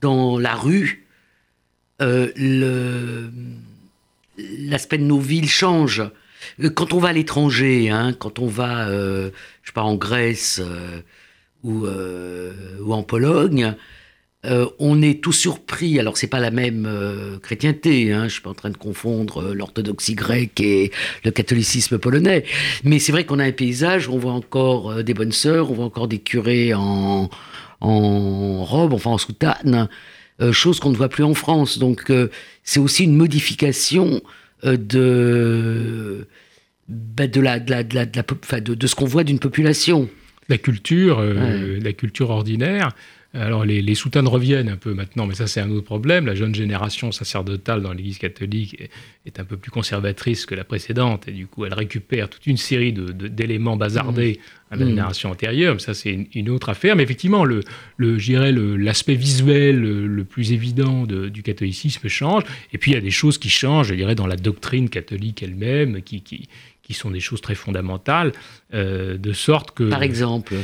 [0.00, 1.06] dans la rue,
[2.00, 3.30] euh,
[4.36, 6.02] l'aspect de nos villes change.
[6.62, 9.30] Euh, Quand on va à l'étranger, hein, quand on va, je
[9.64, 10.60] sais pas, en Grèce
[11.64, 13.74] ou en Pologne,
[14.44, 15.98] euh, on est tout surpris.
[15.98, 18.12] Alors, c'est pas la même euh, chrétienté.
[18.12, 20.92] Hein, je suis pas en train de confondre euh, l'orthodoxie grecque et
[21.24, 22.44] le catholicisme polonais.
[22.84, 25.74] Mais c'est vrai qu'on a un paysage où on voit encore des bonnes sœurs, on
[25.74, 27.28] voit encore des curés en,
[27.80, 29.88] en robe, enfin en soutane,
[30.52, 31.78] chose qu'on ne voit plus en France.
[31.78, 32.12] Donc,
[32.62, 34.20] c'est aussi une modification
[34.62, 36.26] de,
[36.88, 39.04] bah, de, la, de, la, de, la, de, la pop- enfin, de- de ce qu'on
[39.06, 40.08] voit d'une population.
[40.48, 42.90] La culture, la culture ordinaire.
[43.34, 46.24] Alors les, les soutanes reviennent un peu maintenant, mais ça c'est un autre problème.
[46.24, 48.90] La jeune génération sacerdotale dans l'Église catholique est,
[49.26, 52.56] est un peu plus conservatrice que la précédente, et du coup elle récupère toute une
[52.56, 54.88] série de- de- d'éléments bazardés à la Mmh.
[54.88, 55.74] génération antérieure.
[55.74, 56.96] Mais ça c'est une, une autre affaire.
[56.96, 57.60] Mais effectivement, le,
[57.98, 62.44] le, l'aspect visuel le, le plus évident de- du catholicisme change.
[62.72, 65.42] Et puis il y a des choses qui changent, je dirais, dans la doctrine catholique
[65.42, 66.48] elle-même, qui, qui,
[66.88, 68.32] qui sont des choses très fondamentales,
[68.72, 69.84] euh, de sorte que...
[69.90, 70.54] Par exemple.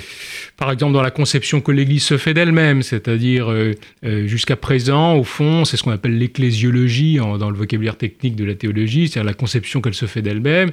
[0.56, 3.72] Par exemple, dans la conception que l'Église se fait d'elle-même, c'est-à-dire euh,
[4.06, 8.36] euh, jusqu'à présent, au fond, c'est ce qu'on appelle l'ecclésiologie en- dans le vocabulaire technique
[8.36, 10.72] de la théologie, c'est-à-dire la conception qu'elle se fait d'elle-même.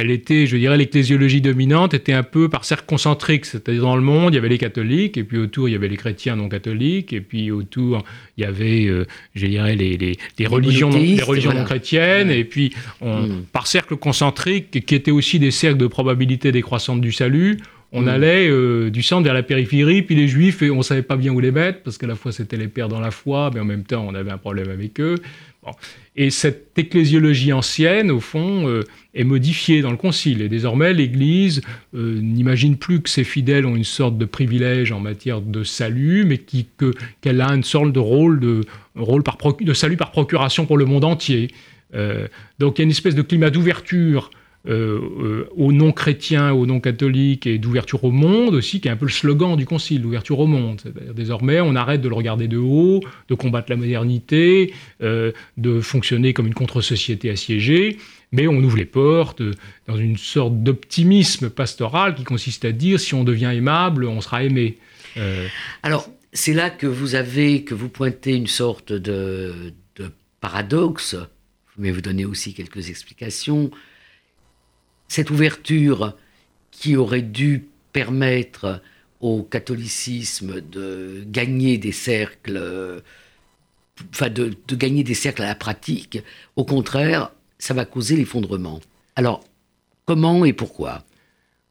[0.00, 4.02] Elle était, je dirais, l'ecclésiologie dominante était un peu par cercle concentrique, c'est-à-dire dans le
[4.02, 6.48] monde, il y avait les catholiques, et puis autour, il y avait les chrétiens non
[6.48, 8.02] catholiques, et puis autour,
[8.38, 11.60] il y avait, euh, je dirais, les, les, les religions, non, les monothéistes, religions voilà.
[11.60, 12.38] non chrétiennes, Ouais.
[12.40, 13.42] et puis on- Mm.
[13.52, 17.58] par cercle concentrique, qui étaient aussi des cercles de probabilité décroissante du salut,
[17.92, 18.08] on Mm.
[18.08, 21.32] allait euh, du centre vers la périphérie, puis les juifs, et on savait pas bien
[21.32, 23.64] où les mettre, parce qu'à la fois c'était les pères dans la foi, mais en
[23.64, 25.16] même temps on avait un problème avec eux.
[26.16, 28.82] Et cette ecclésiologie ancienne, au fond, euh,
[29.14, 30.42] est modifiée dans le Concile.
[30.42, 31.62] Et désormais, l'Église
[31.94, 36.24] euh, n'imagine plus que ses fidèles ont une sorte de privilège en matière de salut,
[36.24, 38.64] mais qu'elle a une sorte de rôle, de,
[38.96, 41.48] rôle par de salut par procuration pour le monde entier.
[41.94, 42.28] Euh,
[42.58, 44.30] donc il y a une espèce de climat d'ouverture
[44.68, 49.06] euh, euh, aux non-chrétiens, aux non-catholiques et d'ouverture au monde aussi, qui est un peu
[49.06, 50.80] le slogan du Concile, l'ouverture au monde.
[50.82, 55.80] C'est-à-dire, désormais, on arrête de le regarder de haut, de combattre la modernité, euh, de
[55.80, 57.96] fonctionner comme une contre-société assiégée,
[58.32, 59.54] mais on ouvre les portes euh,
[59.88, 64.44] dans une sorte d'optimisme pastoral qui consiste à dire si on devient aimable, on sera
[64.44, 64.76] aimé.
[65.82, 69.72] Alors, c'est là que vous avez, que vous pointez une sorte de
[70.40, 71.16] paradoxe,
[71.78, 73.70] mais vous donnez aussi quelques explications.
[75.10, 76.16] Cette ouverture
[76.70, 78.80] qui aurait dû permettre
[79.18, 83.02] au catholicisme de gagner des cercles,
[84.12, 86.22] enfin de, gagner des cercles à la pratique,
[86.54, 88.78] au contraire, ça va causer l'effondrement.
[89.16, 89.42] Alors,
[90.04, 91.02] comment et pourquoi?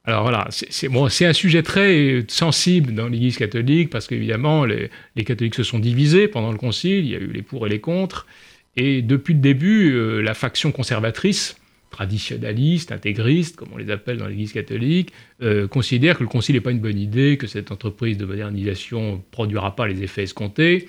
[0.04, 5.56] Alors voilà, c'est un sujet très sensible dans l'Église catholique parce qu'évidemment, les, les catholiques
[5.56, 8.28] se sont divisés pendant le Concile, il y a eu les pour et les contre,
[8.76, 11.56] et depuis le début, euh, la faction conservatrice,
[11.90, 16.62] traditionnaliste, intégriste, comme on les appelle dans l'Église catholique, euh, considère que le Concile n'est
[16.62, 20.88] pas une bonne idée, que cette entreprise de modernisation ne produira pas les effets escomptés.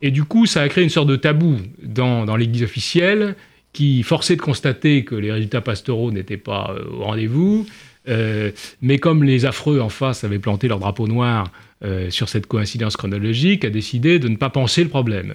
[0.00, 3.36] Et du coup, ça a créé une sorte de tabou dans, dans l'Église officielle
[3.72, 7.66] qui forçait de constater que les résultats pastoraux n'étaient pas euh, au rendez-vous.
[8.08, 8.50] Euh,
[8.80, 11.50] mais comme les affreux en face avaient planté leur drapeau noir
[12.10, 15.34] sur cette coïncidence chronologique, a décidé de ne pas penser le problème.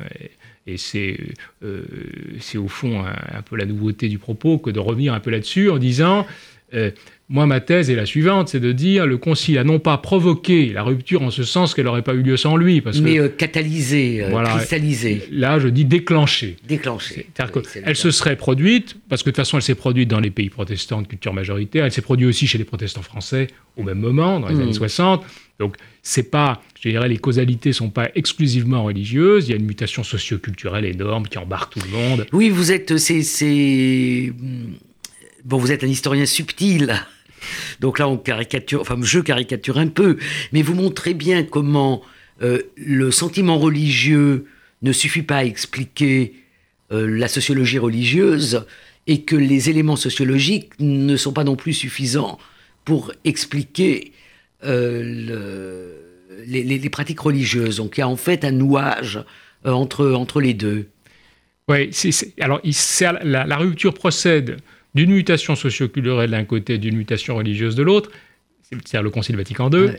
[0.67, 1.17] Et c'est
[1.63, 1.83] euh,
[2.39, 5.31] c'est au fond un, un peu la nouveauté du propos que de revenir un peu
[5.31, 6.25] là-dessus en disant
[6.73, 6.91] euh,
[7.29, 10.71] moi, ma thèse est la suivante, c'est de dire le Concile a non pas provoqué
[10.73, 13.21] la rupture en ce sens qu'elle n'aurait pas eu lieu sans lui, parce Mais que
[13.21, 14.49] euh, catalysé, euh, Voilà.
[14.49, 16.55] cristallisé, là, je dis déclenché.
[16.67, 17.27] déclenché.
[17.35, 20.21] C'est-à-dire Oui, qu'elle se serait produite, parce que de toute façon, elle s'est produite dans
[20.21, 23.83] les pays protestants de culture majoritaire, elle s'est produite aussi chez les protestants français au
[23.83, 24.61] même moment, dans les Mm.
[24.61, 25.25] années 60.
[25.59, 29.65] Donc, c'est pas, je dirais, les causalités sont pas exclusivement religieuses, il y a une
[29.65, 32.25] mutation socio-culturelle énorme qui embarque tout le monde.
[32.33, 34.31] Oui, vous êtes, c'est, c'est,
[35.43, 36.93] bon, vous êtes un historien subtil.
[37.79, 40.17] Donc là, on caricature, enfin, je caricature un peu,
[40.51, 42.01] mais vous montrez bien comment
[42.41, 44.45] euh, le sentiment religieux
[44.81, 46.33] ne suffit pas à expliquer
[46.91, 48.65] euh, la sociologie religieuse
[49.07, 52.37] et que les éléments sociologiques ne sont pas non plus suffisants
[52.85, 54.11] pour expliquer
[54.63, 56.06] euh, le-
[56.45, 57.77] les, pratiques religieuses.
[57.77, 59.23] Donc il y a en fait un nouage
[59.63, 60.89] entre, entre les deux.
[61.67, 61.89] Oui,
[62.39, 62.61] alors
[63.23, 64.57] la, rupture procède
[64.95, 68.09] d'une mutation socioculturelle d'un côté, d'une mutation religieuse de l'autre,
[68.63, 69.91] c'est-à-dire le Concile Vatican II.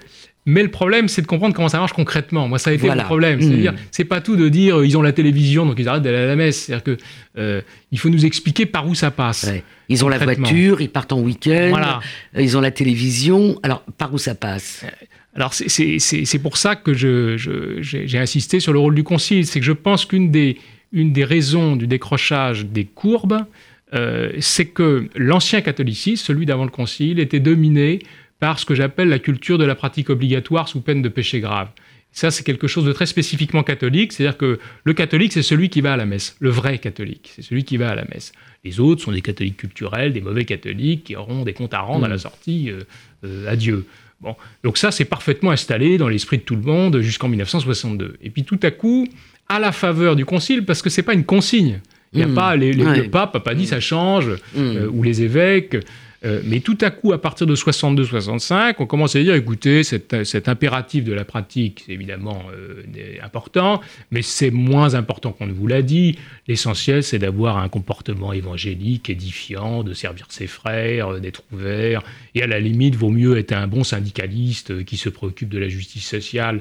[0.50, 2.48] Mais le problème, c'est de comprendre comment ça marche concrètement.
[2.48, 3.38] Moi, ça a été le problème.
[3.42, 3.78] C'est-à-dire, hmm.
[3.90, 6.36] c'est pas tout de dire ils ont la télévision, donc ils arrêtent d'aller à la
[6.36, 6.64] messe.
[6.64, 6.96] C'est-à-dire que
[7.36, 7.60] euh,
[7.92, 9.50] il faut nous expliquer par où ça passe.
[9.90, 12.00] Ils ont la voiture, ils partent en week-end, voilà.
[12.34, 13.60] ils ont la télévision.
[13.62, 14.84] Alors, par où ça passe?
[14.84, 14.88] Euh,
[15.36, 19.46] alors c'est pour ça que j'ai je, insisté sur le rôle du concile.
[19.46, 20.56] C'est que je pense qu'une des,
[20.92, 23.44] une des raisons du décrochage des courbes,
[23.92, 27.98] euh, c'est que l'ancien catholicisme, celui d'avant le concile, était dominé
[28.40, 31.68] par ce que j'appelle la culture de la pratique obligatoire sous peine de péché grave.
[32.12, 35.82] Ça, c'est quelque chose de très spécifiquement catholique, c'est-à-dire que le catholique, c'est celui qui
[35.82, 38.32] va à la messe, le vrai catholique, c'est celui qui va à la messe.
[38.64, 42.06] Les autres sont des catholiques culturels, des mauvais catholiques qui auront des comptes à rendre
[42.06, 42.18] à la mmh.
[42.18, 42.80] sortie euh,
[43.24, 43.86] euh, à Dieu.
[44.20, 48.16] Bon, donc ça, c'est parfaitement installé dans l'esprit de tout le monde jusqu'en 1962.
[48.22, 49.06] Et puis tout à coup,
[49.48, 51.80] à la faveur du concile, parce que c'est pas une consigne.
[52.12, 52.34] Il n'y a mmh.
[52.34, 54.36] pas les, le pape n'a pas dit ça change, mmh.
[54.56, 55.76] euh, ou les évêques.
[56.24, 60.48] Euh, mais tout à coup, à partir de 62-65, on commence à dire, écoutez, cet,
[60.48, 62.82] impératif de la pratique, c'est évidemment euh,
[63.22, 66.18] important, mais c'est moins important qu'on ne vous l'a dit.
[66.48, 72.02] L'essentiel, c'est d'avoir un comportement évangélique, édifiant, de servir ses frères, euh, d'être ouvert.
[72.34, 75.68] Et à la limite, vaut mieux être un bon syndicaliste qui se préoccupe de la
[75.68, 76.60] justice sociale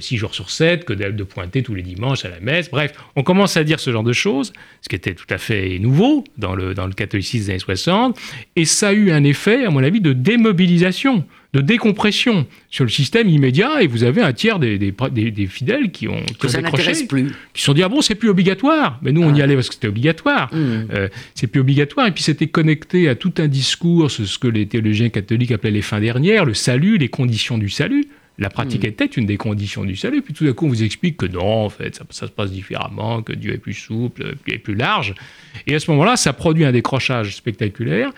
[0.00, 2.70] six jours sur sept que de pointer tous les dimanches à la messe.
[2.70, 4.52] Bref, on commence à dire ce genre de choses,
[4.82, 8.18] ce qui était tout à fait nouveau dans le, dans le catholicisme des années 60.
[8.56, 12.90] Et ça a eu un effet, à mon avis, de démobilisation, de décompression sur le
[12.90, 13.82] système immédiat.
[13.82, 17.26] Et vous avez un tiers des, des, fidèles qui ont, qui décroché, plus.
[17.52, 18.98] qui se sont dit ah bon c'est plus obligatoire.
[19.02, 19.44] Mais nous on y ah.
[19.44, 20.52] allait parce que c'était obligatoire.
[20.54, 20.86] Hmm.
[20.92, 22.06] Euh, c'est plus obligatoire.
[22.06, 25.82] Et puis c'était connecté à tout un discours, ce que les théologiens catholiques appelaient les
[25.82, 28.06] fins dernières, le salut, les conditions du salut.
[28.40, 28.88] La pratique hmm.
[28.88, 30.22] était une des conditions du salut.
[30.22, 32.50] Puis tout d'un coup, on vous explique que non, en fait, ça, ça, se passe
[32.50, 35.14] différemment, que Dieu est plus souple, est plus large.
[35.66, 38.12] Et à ce moment-là, ça produit un décrochage spectaculaire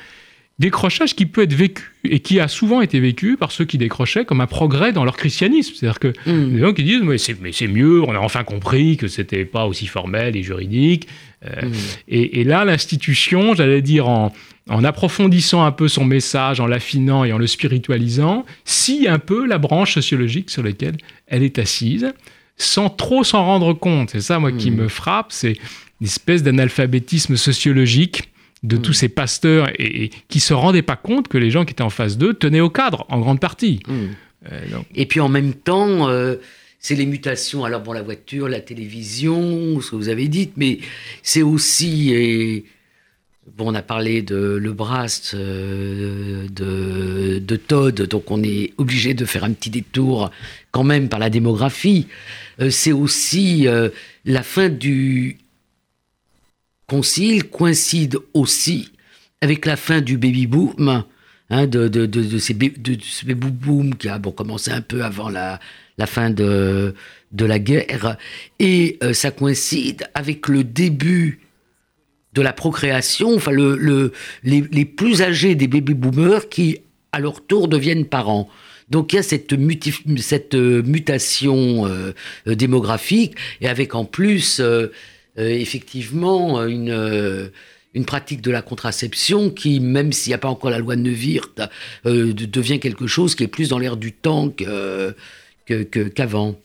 [0.58, 4.24] décrochage qui peut être vécu et qui a souvent été vécu par ceux qui décrochaient
[4.24, 5.74] comme un progrès dans leur christianisme.
[5.74, 6.54] C'est-à-dire que mm.
[6.54, 9.86] les gens qui disent mais c'est, mieux, on a enfin compris que c'était pas aussi
[9.86, 11.08] formel et juridique.
[11.44, 11.72] Euh, mm.
[12.08, 14.32] et, là, l'institution, j'allais dire en,
[14.68, 19.46] en approfondissant un peu son message, en l'affinant et en le spiritualisant, scie un peu
[19.46, 20.96] la branche sociologique sur laquelle
[21.26, 22.12] elle est assise,
[22.56, 24.10] sans trop s'en rendre compte.
[24.10, 24.76] C'est ça, moi, qui mm.
[24.76, 25.56] me frappe, c'est
[26.00, 28.30] une espèce d'analphabétisme sociologique
[28.62, 28.94] de tous mm.
[28.94, 32.16] ces pasteurs et, qui se rendaient pas compte que les gens qui étaient en face
[32.16, 33.80] d'eux tenaient au cadre en grande partie.
[33.88, 33.92] Mm.
[34.50, 34.60] Euh,
[34.94, 36.36] et puis en même temps, euh,
[36.78, 37.64] c'est les mutations.
[37.64, 40.78] Alors bon, la voiture, la télévision, ce que vous avez dit, mais
[41.22, 42.64] c'est aussi et,
[43.46, 49.14] Bon, on a parlé de Le Brast, euh, de, de, Todd, donc on est obligé
[49.14, 50.30] de faire un petit détour
[50.70, 52.06] quand même par la démographie.
[52.70, 53.66] c'est aussi
[54.24, 55.38] la fin du,
[56.92, 58.92] concile coïncide aussi
[59.40, 61.04] avec la fin du baby-boom,
[61.48, 65.58] hein, de, de, de, ces baby-boom qui a bon, commencé un peu avant la,
[65.96, 66.94] la fin de,
[67.32, 68.18] de la guerre,
[68.58, 71.40] et euh, ça coïncide avec le début
[72.32, 76.78] de la procréation, enfin le, le les, les, plus âgés des baby-boomers qui,
[77.12, 78.48] à leur tour, deviennent parents.
[78.88, 79.54] Donc il y a cette,
[80.18, 82.12] cette euh, mutation euh,
[82.46, 84.60] démographique, et avec en plus
[85.38, 87.48] euh, effectivement euh, une, euh,
[87.94, 91.00] une pratique de la contraception qui, même s'il n'y a pas encore la loi de
[91.00, 91.62] Neuwirth,
[92.04, 95.14] devient quelque chose qui est plus dans l'air du temps qu'avant.
[96.52, 96.58] Que,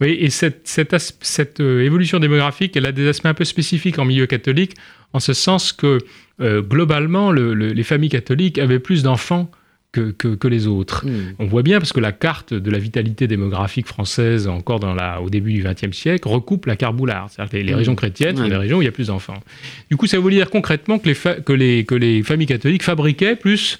[0.00, 4.26] oui, et cette, cette, évolution démographique, elle a des aspects un peu spécifiques en milieu
[4.26, 4.74] catholique,
[5.12, 5.98] en ce sens que
[6.40, 9.50] globalement, les familles catholiques avaient plus d'enfants
[9.92, 11.06] que, les autres.
[11.06, 11.34] Hmm.
[11.38, 15.20] On voit bien parce que la carte de la vitalité démographique française, encore dans la,
[15.20, 17.28] au début du XXe siècle, recoupe la carte Boulard.
[17.30, 17.76] C'est-à-dire les, hmm.
[17.76, 19.40] régions chrétiennes sont les régions où il y a plus d'enfants.
[19.90, 23.36] Du coup, ça veut dire concrètement que les, que les, que les familles catholiques fabriquaient
[23.36, 23.78] plus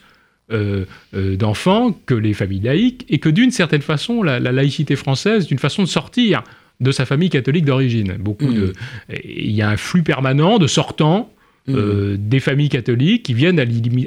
[0.53, 5.45] euh, euh, d'enfants que les familles laïques, et que d'une certaine façon, la, laïcité française
[5.45, 6.43] est une façon de sortir
[6.83, 8.17] de sa famille catholique d'origine.
[8.19, 9.15] Beaucoup de, hmm.
[9.25, 11.33] il y a un flux permanent de sortants
[11.69, 13.61] euh, des familles catholiques qui viennent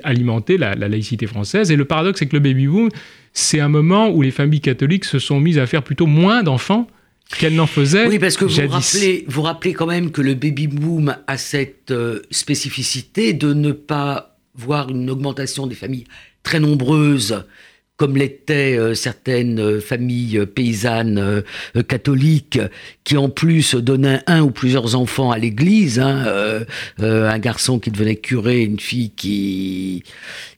[0.04, 1.72] alimenter la, laïcité française.
[1.72, 2.90] Et le paradoxe, c'est que le baby-boom,
[3.32, 6.88] c'est un moment où les familles catholiques se sont mises à faire plutôt moins d'enfants
[7.40, 8.08] qu'elles n'en faisaient.
[8.08, 12.22] Oui, parce que vous rappelez, vous rappelez quand même que le baby-boom a cette euh,
[12.30, 16.06] spécificité de ne pas voir une augmentation des familles
[16.44, 17.46] très nombreuses
[17.98, 21.44] comme l'étaient euh, certaines euh, familles euh, paysannes
[21.88, 22.60] catholiques
[23.04, 26.66] qui en plus donnaient un ou plusieurs enfants à l'église, hein,
[27.00, 30.04] un garçon qui devenait curé, une fille qui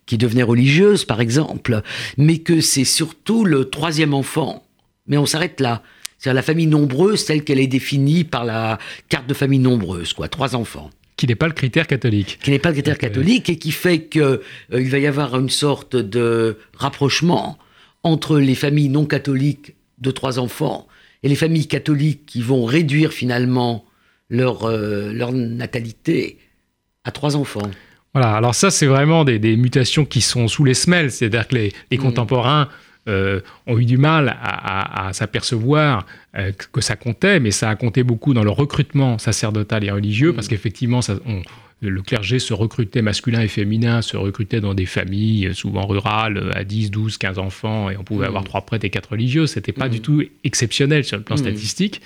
[0.05, 1.81] qui devenait religieuse par exemple,
[2.17, 4.63] mais que c'est surtout le troisième enfant.
[5.07, 5.83] Mais on s'arrête là.
[6.19, 8.79] C'est la famille nombreuse telle qu'elle est définie par la
[9.09, 12.39] carte de famille nombreuse, quoi, trois enfants qui n'est pas le critère catholique.
[12.41, 14.39] Qui n'est pas le critère catholique et qui fait qu'il euh,
[14.69, 17.57] va y avoir une sorte de rapprochement
[18.03, 20.87] entre les familles non catholiques de trois enfants
[21.23, 23.83] et les familles catholiques qui vont réduire finalement
[24.29, 26.37] leur, euh, leur natalité
[27.03, 27.69] à trois enfants.
[28.13, 31.73] Voilà, alors ça c'est vraiment des, mutations qui sont sous les semelles, c'est-à-dire que les,
[31.91, 32.01] les mmh.
[32.01, 32.69] contemporains
[33.07, 36.05] euh, ont eu du mal à, s'apercevoir
[36.37, 40.33] euh, que ça comptait, mais ça a compté beaucoup dans le recrutement sacerdotal et religieux,
[40.33, 40.49] parce mm.
[40.49, 40.99] qu'effectivement,
[41.81, 46.63] le clergé se recrutait, masculin et féminin, se recrutait dans des familles souvent rurales, à
[46.63, 48.29] 10, 12, 15 enfants, et on pouvait mm.
[48.29, 49.47] avoir trois prêtres et quatre religieux.
[49.47, 50.01] C'était pas du mm.
[50.01, 52.01] tout exceptionnel sur le plan statistique.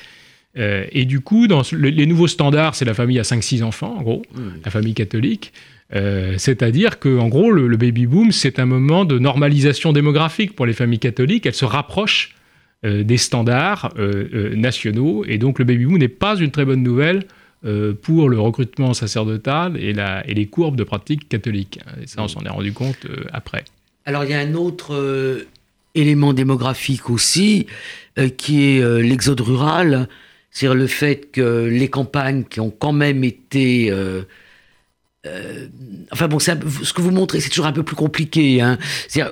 [0.57, 4.01] Euh, et du coup, dans les nouveaux standards, c'est la famille à 5-6 enfants, en
[4.01, 4.21] gros,
[4.63, 5.53] la famille catholique.
[5.93, 10.65] Euh, c'est-à-dire que, en gros, le, baby boom, c'est un moment de normalisation démographique pour
[10.65, 11.45] les familles catholiques.
[11.45, 12.35] Elles se rapprochent
[12.85, 16.83] euh, des standards euh, nationaux, et donc le baby boom n'est pas une très bonne
[16.83, 17.23] nouvelle
[18.01, 21.79] pour le recrutement sacerdotal et, les courbes de pratique catholique.
[22.01, 23.65] Et ça, on s'en est rendu compte après.
[24.07, 25.45] Alors, il y a un autre
[25.93, 27.67] élément démographique aussi,
[28.37, 30.09] qui est l'exode rural,
[30.49, 33.93] c'est-à-dire le fait que les campagnes qui ont quand même été
[35.27, 35.67] euh,
[36.11, 38.59] enfin bon, ce que vous montrez, c'est toujours un peu plus compliqué.
[38.61, 38.77] Hein.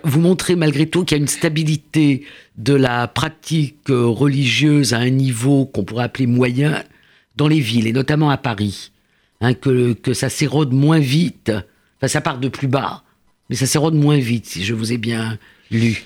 [0.04, 2.26] Vous montrez malgré tout qu'il y a une stabilité
[2.58, 6.84] de la pratique euh, religieuse à un niveau qu'on pourrait appeler moyen
[7.36, 8.92] dans les villes, et notamment à Paris.
[9.42, 11.52] Hein, que, que ça s'érode moins vite.
[11.98, 13.04] Enfin, ça part de plus bas,
[13.50, 15.40] mais ça s'érode moins vite, si je vous ai bien
[15.72, 16.04] lu.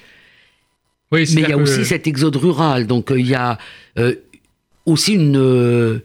[1.12, 2.86] Oui, mais il y a aussi cet exode rural.
[2.88, 3.58] Donc, euh, il y a
[4.86, 6.02] aussi une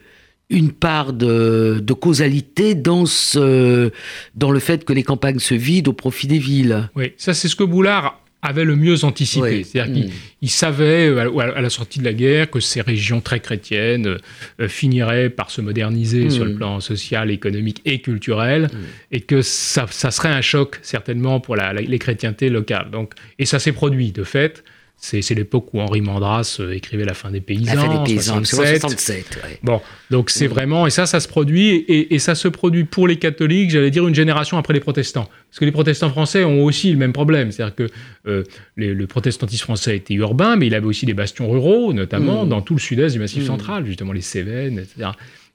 [0.49, 3.91] une part de, causalité dans, ce,
[4.35, 6.89] dans le fait que les campagnes se vident au profit des villes.
[6.95, 9.63] Oui, ça c'est ce que Boulard avait le mieux anticipé.
[9.63, 10.47] C'est-à-dire qu'il mm.
[10.47, 14.17] savait euh, à la sortie de la guerre que ces régions très chrétiennes
[14.59, 16.57] euh, finiraient par se moderniser sur le mm.
[16.57, 18.77] plan social, économique et culturel, mm.
[19.11, 22.89] et que ça, serait un choc certainement pour les chrétientés locales.
[22.91, 24.63] Donc, et ça s'est produit de fait.
[25.01, 27.73] C'est l'époque où Henri Mandras euh, écrivait La fin des paysans.
[27.73, 29.39] La fin des paysans, 67.
[29.63, 29.81] Bon,
[30.11, 33.71] donc c'est vraiment, et ça, ça se produit, et, ça se produit pour les catholiques,
[33.71, 35.29] j'allais dire une génération après les protestants.
[35.49, 37.51] Parce que les protestants français ont aussi le même problème.
[37.51, 37.87] C'est-à-dire que
[38.27, 38.43] euh,
[38.75, 42.49] le protestantisme français était urbain, mais il avait aussi des bastions ruraux, notamment mm.
[42.49, 43.47] dans tout le sud-est du Massif mm.
[43.47, 45.11] central, justement les Cévennes, etc.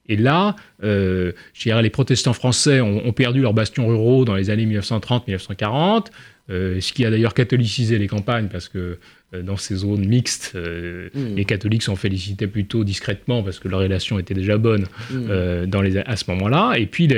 [0.08, 4.34] Et là, euh, je dirais, les protestants français ont, ont, perdu leurs bastions ruraux dans
[4.34, 6.06] les années 1930-1940,
[6.50, 8.98] euh, ce qui a d'ailleurs catholicisé les campagnes, parce que
[9.42, 11.36] dans ces zones mixtes, euh, mm.
[11.36, 15.26] les catholiques sont félicités plutôt discrètement parce que leur relation était déjà bonne mm.
[15.30, 16.74] euh, dans les, à ce moment-là.
[16.76, 17.08] Et puis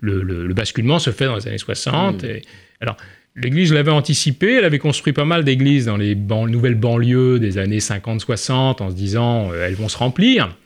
[0.00, 2.22] le, basculement se fait dans les années 60.
[2.22, 2.26] Mm.
[2.26, 2.42] Et,
[2.80, 2.96] alors,
[3.34, 7.78] l'Église l'avait anticipé, elle avait construit pas mal d'églises dans les nouvelles banlieues des années
[7.78, 10.56] 50-60 en se disant elles vont se remplir.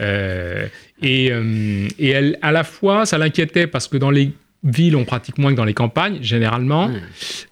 [0.00, 0.60] et,
[1.02, 4.32] et elle, à la fois, ça l'inquiétait parce que dans les
[4.70, 6.90] ville, on pratique moins que dans les campagnes, généralement.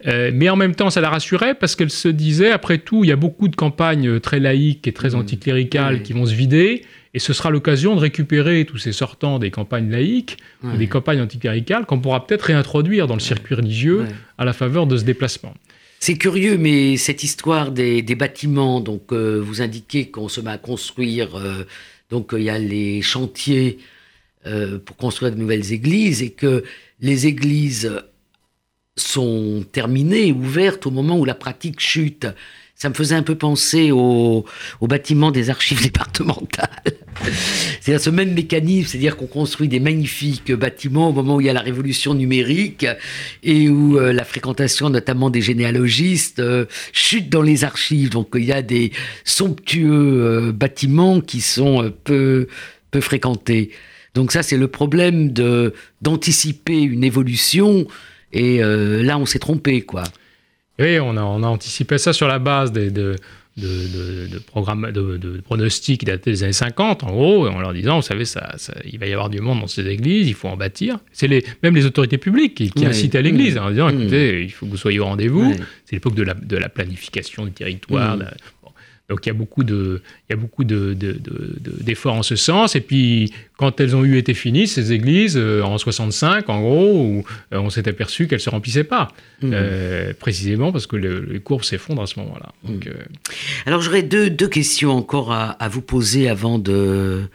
[0.06, 3.08] Euh, mais en même temps, ça la rassurait parce qu'elle se disait, après tout, il
[3.08, 5.18] y a beaucoup de campagnes très laïques et très mmh.
[5.18, 6.82] anticléricales qui vont se vider.
[7.14, 11.86] Et ce sera l'occasion de récupérer tous ces sortants des campagnes laïques, des campagnes anticléricales,
[11.86, 14.06] qu'on pourra peut-être réintroduire dans le circuit religieux
[14.36, 15.54] à la faveur de ce déplacement.
[16.00, 20.58] C'est curieux, mais cette histoire des, bâtiments, donc euh, vous indiquez qu'on se met à
[20.58, 21.64] construire, euh,
[22.10, 23.78] donc il y a les chantiers
[24.84, 26.64] pour construire de nouvelles églises et que
[27.04, 27.92] les églises
[28.96, 32.26] sont terminées, ouvertes au moment où la pratique chute.
[32.76, 34.46] Ça me faisait un peu penser au,
[34.80, 36.70] bâtiment des archives départementales.
[37.82, 41.50] C'est ce même mécanisme, c'est-à-dire qu'on construit des magnifiques bâtiments au moment où il y
[41.50, 42.86] a la révolution numérique
[43.42, 48.10] et où euh, la fréquentation notamment des généalogistes euh, chute dans les archives.
[48.10, 48.92] Donc il y a des
[49.24, 52.48] somptueux euh, bâtiments qui sont peu,
[52.90, 53.72] peu fréquentés.
[54.14, 57.86] Donc ça, c'est le problème de d'anticiper une évolution.
[58.32, 60.04] Et euh, là, on s'est trompé, quoi.
[60.78, 63.14] Oui, on a, on a anticipé ça sur la base des, de,
[63.56, 68.02] de, de, programmes, de, pronostics dataient des années 50, en gros, en leur disant, vous
[68.02, 70.98] savez, ça, il va y avoir du monde dans ces églises, il faut en bâtir.
[71.12, 74.50] C'est les, même les autorités publiques qui, qui incitent à l'église, en disant, écoutez, il
[74.50, 75.54] faut que vous soyez au rendez-vous.
[75.84, 78.18] C'est l'époque de la, de la planification du territoire.
[79.14, 80.92] Donc il y a beaucoup de, il y a beaucoup de,
[81.80, 82.74] d'efforts en ce sens.
[82.74, 87.24] Et puis quand elles ont eu été finies, ces églises, en 65 en gros, où
[87.52, 89.54] on s'est aperçu qu'elles se remplissaient pas, mmh.
[90.18, 92.52] précisément parce que les courbes s'effondrent à ce moment-là.
[92.64, 92.80] Mmh.
[93.66, 97.28] Alors j'aurais deux, deux questions encore à, à vous poser avant de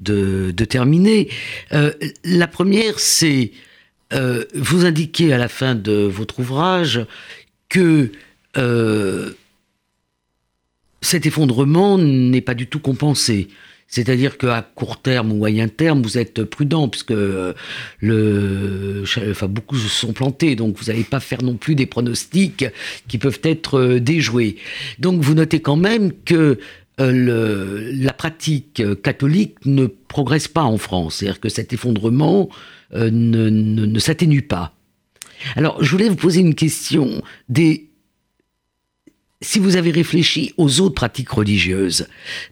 [0.00, 1.28] de, terminer.
[1.72, 1.90] Euh,
[2.22, 3.50] la première, c'est
[4.12, 7.04] euh, vous indiquez à la fin de votre ouvrage
[7.68, 8.12] que
[8.56, 9.32] euh,
[11.00, 13.48] cet effondrement n'est pas du tout compensé.
[13.88, 17.14] C'est-à-dire qu'à court terme ou moyen terme, vous êtes prudent, puisque
[18.00, 22.64] le, enfin, beaucoup se sont plantés, donc vous n'allez pas faire non plus des pronostics
[23.06, 24.56] qui peuvent être déjoués.
[24.98, 26.58] Donc vous notez quand même que
[26.98, 31.16] euh, la pratique catholique ne progresse pas en France.
[31.16, 32.48] C'est-à-dire que cet effondrement
[32.94, 34.72] euh, ne, s'atténue pas.
[35.54, 37.22] Alors, je voulais vous poser une question.
[37.48, 37.90] Des...
[39.42, 42.06] Si vous avez réfléchi aux autres pratiques religieuses,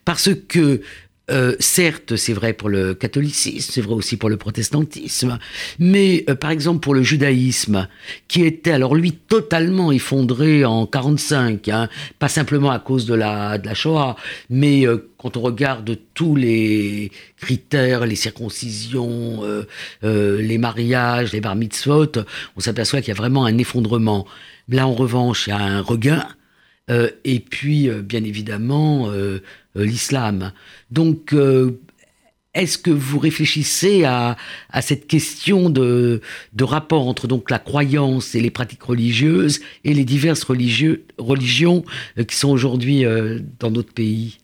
[0.05, 0.83] parce que
[1.31, 5.39] euh, certes, c'est vrai pour le catholicisme, c'est vrai aussi pour le protestantisme,
[5.79, 7.89] mais euh, par exemple pour le judaïsme,
[8.29, 13.57] qui était alors lui totalement effondré en 45, hein, pas simplement à cause de la,
[13.57, 14.17] de la Shoah,
[14.51, 17.11] mais euh, quand on regarde tous les
[17.41, 19.43] critères, les circoncisions,
[20.03, 22.13] les mariages, les bar mitzvot,
[22.57, 24.27] on s'aperçoit qu'il y a vraiment un effondrement.
[24.69, 26.27] Là, en revanche, il y a un regain.
[26.89, 29.11] Et puis, bien évidemment,
[29.77, 30.53] euh, l'islam.
[30.93, 31.81] Donc, euh,
[32.55, 34.37] est-ce que vous réfléchissez à,
[34.83, 36.21] cette question de,
[36.61, 41.85] rapport entre donc la croyance et les pratiques religieuses et les diverses religions
[42.19, 43.05] euh, qui sont aujourd'hui
[43.59, 44.39] dans notre pays?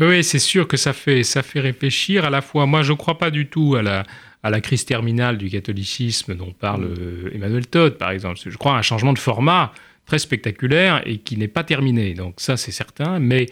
[0.00, 2.24] Oui, c'est sûr que ça fait, ça fait réfléchir.
[2.24, 4.04] À la fois, moi, je ne crois pas du tout à la,
[4.42, 6.88] à la crise terminale du catholicisme dont parle
[7.32, 8.40] Emmanuel Todd, par exemple.
[8.44, 9.72] Je crois à un changement de format
[10.10, 12.14] très spectaculaire et qui n'est pas terminé.
[12.14, 13.46] Donc ça, c'est certain, mais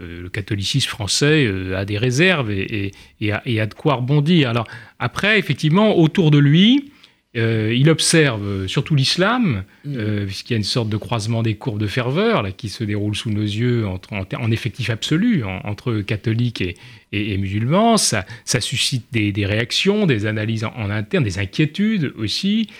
[0.00, 2.92] euh, le catholicisme français euh, a des réserves et,
[3.30, 4.48] a, de quoi rebondir.
[4.48, 4.66] Alors
[4.98, 6.92] après, effectivement, autour de lui,
[7.36, 10.24] euh, il observe surtout l'islam, mm.
[10.24, 13.14] puisqu'il y a une sorte de croisement des courbes de ferveur là, qui se déroule
[13.14, 16.64] sous nos yeux entre, en, effectif absolu entre catholiques
[17.12, 17.98] et, musulmans.
[17.98, 22.70] Ça, ça suscite des, réactions, des analyses en interne, des inquiétudes aussi.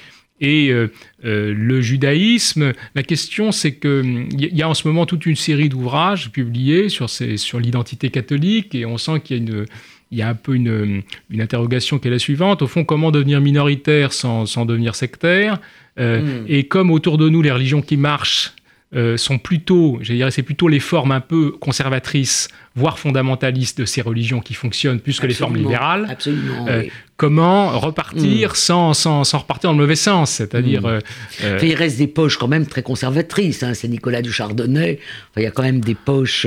[0.41, 0.93] Et euh,
[1.25, 5.69] euh, le judaïsme, la question c'est qu'il y a en ce moment toute une série
[5.69, 9.67] d'ouvrages publiés sur, sur l'identité catholique et on sent qu'il y a une,
[10.11, 12.63] il y a un peu une, une, interrogation qui est la suivante.
[12.63, 15.61] Au fond, comment devenir minoritaire sans, sans devenir sectaire?
[15.99, 16.45] Euh, hmm.
[16.49, 18.53] Et comme autour de nous, les religions qui marchent
[18.97, 23.85] euh, sont plutôt, je dirais, c'est plutôt les formes un peu conservatrices, voire fondamentalistes de
[23.85, 26.07] ces religions qui fonctionnent plus que les formes libérales.
[26.09, 26.67] Absolument.
[26.69, 26.85] Euh,
[27.19, 28.55] comment repartir mm.
[28.55, 30.81] sans, sans, sans, repartir dans le mauvais sens C'est-à-dire.
[30.83, 31.01] Mm.
[31.45, 33.63] Euh, il reste des poches quand même très conservatrices.
[33.63, 33.75] Hein.
[33.75, 34.99] C'est Nicolas du Chardonnay.
[35.37, 36.47] il y a quand même des poches.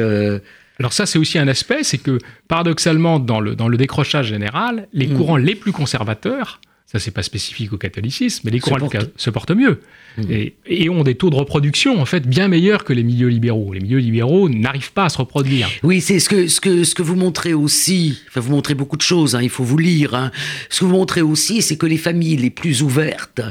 [0.79, 2.17] Alors ça, c'est aussi un aspect, c'est que
[2.47, 5.13] paradoxalement, dans le, dans le décrochage général, les mm.
[5.13, 6.59] courants les plus conservateurs
[6.91, 9.79] ça c'est pas spécifique au catholicisme, mais les courants se portent mieux
[10.17, 10.23] mmh.
[10.65, 13.71] et, ont des taux de reproduction en fait bien meilleurs que les milieux libéraux.
[13.71, 15.69] Les milieux libéraux n'arrivent pas à se reproduire.
[15.83, 18.97] Oui, c'est ce que, ce, que, ce que vous montrez aussi, enfin vous montrez beaucoup
[18.97, 20.31] de choses, hein, il faut vous lire, hein.
[20.69, 23.41] ce que vous montrez aussi c'est que les familles les plus ouvertes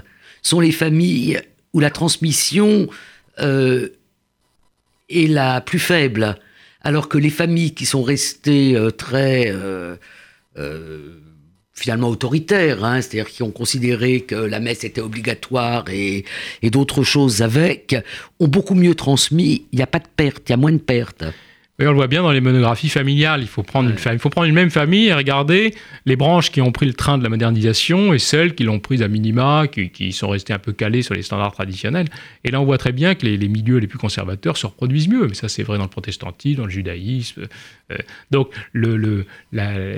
[0.42, 1.40] sont les familles
[1.72, 2.88] où la transmission
[3.38, 3.88] euh,
[5.08, 6.36] est la plus faible,
[6.82, 9.50] alors que les familles qui sont restées euh, très...
[9.50, 9.96] Euh,
[11.80, 16.24] finalement autoritaires, hein, c'est-à-dire qui ont considéré que la messe était obligatoire et,
[16.62, 17.96] d'autres choses avec,
[18.38, 19.64] ont beaucoup mieux transmis.
[19.72, 21.24] Il n'y a pas de perte, il y a moins de pertes
[21.86, 23.40] on le voit bien dans les monographies familiales.
[23.42, 25.74] Il faut prendre, une, il faut prendre une même famille et regarder
[26.06, 29.02] les branches qui ont pris le train de la modernisation et celles qui l'ont prise
[29.02, 32.06] à minima, qui, sont restées un peu calées sur les standards traditionnels.
[32.44, 35.26] Et là, on voit très bien que les, milieux les plus conservateurs se reproduisent mieux.
[35.26, 37.46] Mais ça, c'est vrai dans le protestantisme, dans le judaïsme.
[37.92, 37.96] Euh,
[38.30, 39.26] donc, le,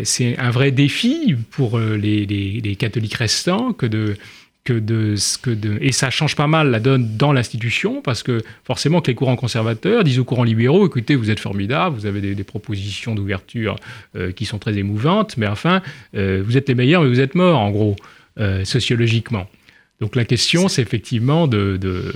[0.05, 4.17] c'est un vrai défi pour euh, les catholiques restants que de
[4.65, 8.43] que de, que de, et ça change pas mal la donne dans l'institution parce que
[8.65, 12.35] forcément que les courants conservateurs disent aux courants libéraux écoutez vous êtes formidables vous avez
[12.35, 13.77] des, propositions d'ouverture
[14.15, 15.83] euh, qui sont très émouvantes mais enfin
[16.15, 17.97] euh, vous êtes les meilleurs mais vous êtes morts en gros
[18.39, 19.49] euh, sociologiquement.
[20.01, 22.15] Donc la question c'est effectivement de, de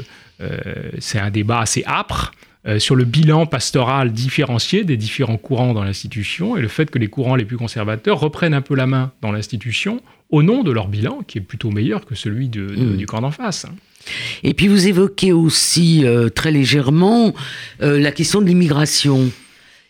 [0.99, 2.32] c'est un débat assez âpre
[2.78, 7.06] sur le bilan pastoral différencié des différents courants dans l'institution et le fait que les
[7.06, 10.88] courants les plus conservateurs reprennent un peu la main dans l'institution au nom de leur
[10.88, 12.96] bilan, qui est plutôt meilleur que celui mm.
[12.96, 13.66] du camp d'en face.
[13.66, 13.74] Hein.
[14.42, 17.34] Et puis vous évoquez aussi euh, très légèrement
[17.82, 19.30] euh, la question de l'immigration.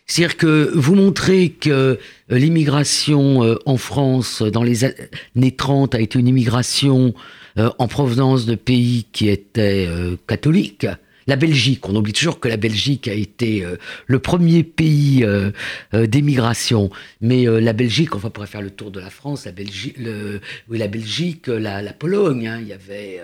[0.05, 1.95] C'est-à-dire que vous montrez que euh,
[2.29, 7.13] l'immigration en France dans les années 30 a été une immigration
[7.57, 9.89] en provenance de pays qui étaient
[10.27, 10.85] catholiques,
[11.27, 11.87] la Belgique.
[11.87, 13.75] On oublie toujours que la Belgique a été euh,
[14.07, 15.51] le premier pays euh,
[15.93, 16.89] euh, d'émigration.
[17.21, 20.77] Mais la Belgique, on pourrait faire le tour de la France, la Belgique, le, oui,
[20.77, 22.47] la, Belgique la, la Pologne.
[22.47, 22.59] Hein.
[22.61, 23.19] il y avait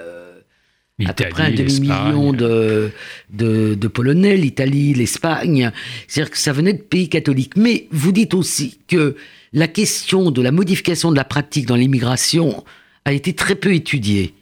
[1.05, 2.91] à peu près un demi-million de,
[3.31, 5.71] de, de, Polonais, l'Italie, l'Espagne.
[6.07, 7.55] C'est-à-dire que ça venait de pays catholiques.
[7.55, 9.15] Mais vous dites aussi que
[9.53, 12.63] la question de la modification de la pratique dans l'immigration
[13.05, 14.33] a été très peu étudiée.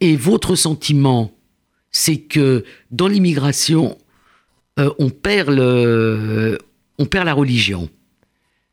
[0.00, 1.32] Et votre sentiment,
[1.92, 3.98] c'est que dans l'immigration,
[4.78, 7.88] euh, on, perd la religion.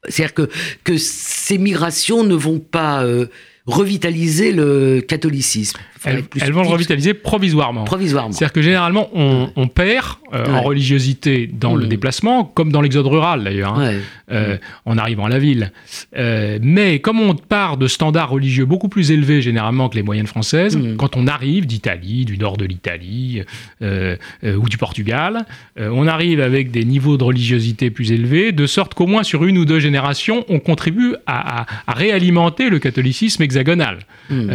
[0.08, 0.50] C'est-à-dire que,
[0.84, 3.28] que ces migrations ne vont pas euh,
[3.66, 5.80] revitaliser le catholicisme.
[6.08, 7.84] Elles, vont le revitaliser provisoirement.
[7.84, 8.32] Provisoirement.
[8.32, 11.90] C'est-à-dire que généralement, on, perd euh, en religiosité dans le mmh.
[11.90, 13.94] déplacement, comme dans l'exode rural d'ailleurs, hein,
[14.32, 15.72] euh, en arrivant à la ville.
[16.18, 20.28] Euh, mais comme on part de standards religieux beaucoup plus élevés généralement que les moyennes
[20.28, 20.98] françaises, mmh.
[20.98, 23.44] quand on arrive d'Italie, du nord de l'Italie
[23.82, 25.46] ou du Portugal,
[25.78, 29.58] on arrive avec des niveaux de religiosité plus élevés, de sorte qu'au moins sur une
[29.58, 34.00] ou deux générations, on contribue à, réalimenter le catholicisme hexagonal.
[34.30, 34.52] Mmh.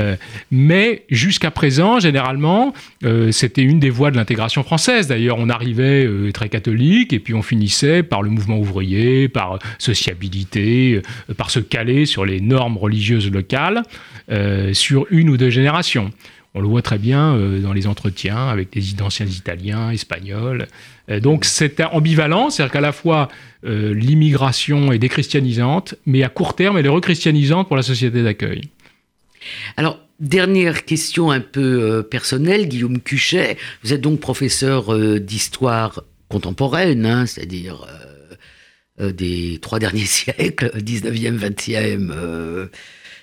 [0.50, 2.72] mais jusqu'à présent, généralement,
[3.04, 5.08] euh, c'était une des voies de l'intégration française.
[5.08, 9.58] D'ailleurs, on arrivait euh, très catholique et puis on finissait par le mouvement ouvrier, par
[9.78, 13.82] sociabilité, euh, par se caler sur les normes religieuses locales
[14.72, 16.10] sur une ou deux générations.
[16.54, 20.68] On le voit très bien dans les entretiens avec des anciens italiens, espagnols.
[21.20, 23.28] donc c'est ambivalent, c'est-à-dire qu'à la fois
[23.62, 28.62] l'immigration est déchristianisante, mais à court terme elle est rechristianisante pour la société d'accueil.
[29.76, 33.56] Alors, Dernière question un peu euh, personnelle, Guillaume Cuchet.
[33.82, 37.88] Vous êtes donc professeur euh, d'histoire contemporaine, hein, c'est-à-dire
[39.00, 42.68] euh, des trois derniers siècles, 19e, 20e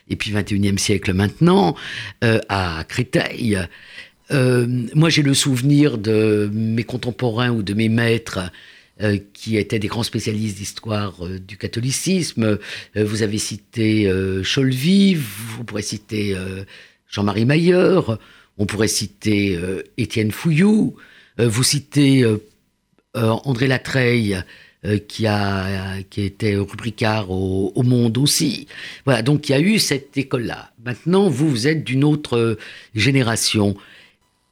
[0.09, 1.75] et puis 21e siècle maintenant,
[2.21, 3.59] à Créteil.
[4.31, 8.51] moi, j'ai le souvenir de mes contemporains ou de mes maîtres
[9.33, 12.59] qui étaient des grands spécialistes d'histoire du catholicisme.
[12.95, 14.11] vous avez cité
[14.43, 16.35] Cholvy, vous pourrez citer
[17.09, 18.19] Jean-Marie Mailleur,
[18.59, 20.95] on pourrait citer euh, Étienne Fouillou,
[21.39, 22.37] euh, vous citez euh,
[23.15, 24.37] André Latreille,
[25.09, 28.65] qui, a, qui était rubricard au, Monde aussi.
[29.03, 30.71] Voilà, donc il y a eu cette école-là.
[30.85, 32.57] Maintenant, vous, vous êtes d'une autre
[32.95, 33.75] génération.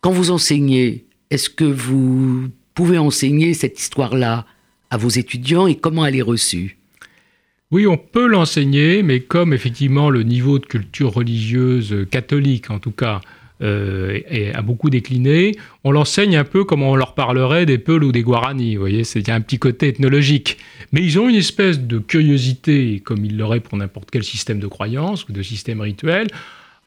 [0.02, 4.46] Quand vous enseignez, est-ce que vous pouvez enseigner cette histoire-là
[4.92, 6.78] à vos étudiants et comment elle est reçue?
[7.72, 12.92] Oui, on peut l'enseigner, mais comme effectivement le niveau de culture religieuse catholique, en tout
[12.92, 13.20] cas,
[13.64, 14.20] euh,
[14.54, 18.22] a beaucoup décliné, on l'enseigne un peu comme on leur parlerait des Peuls ou des
[18.22, 18.76] Guarani.
[18.76, 20.60] Vous voyez, a un petit côté ethnologique.
[20.92, 24.68] Mais ils ont une espèce de curiosité, comme ils l'auraient pour n'importe quel système de
[24.68, 26.28] croyance ou de système rituel.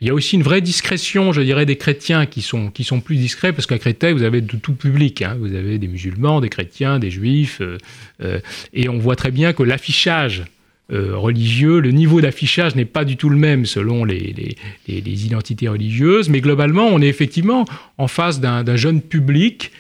[0.01, 3.01] Il y a aussi une vraie discrétion, je dirais, des chrétiens qui sont, qui sont
[3.01, 5.21] plus discrets, parce qu'à Créteil, vous avez de tout public.
[5.21, 5.37] Hein.
[5.39, 7.61] Vous avez des musulmans, des chrétiens, des juifs.
[7.61, 7.77] Euh,
[8.23, 8.41] euh,
[8.73, 10.45] et on voit très bien que l'affichage
[10.91, 11.81] euh, religieux.
[11.81, 14.57] Le niveau d'affichage n'est pas du tout le même selon les,
[14.89, 17.67] identités religieuses, mais globalement, on est effectivement
[17.99, 19.71] en face d'un jeune public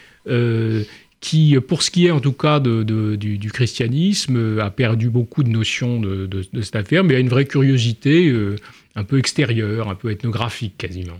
[1.20, 5.98] qui, pour ce qui est en tout cas du, christianisme, a perdu beaucoup de notions
[5.98, 6.28] de,
[6.62, 8.32] cette affaire, mais a une vraie curiosité
[8.94, 11.18] un peu extérieure, un peu ethnographique quasiment.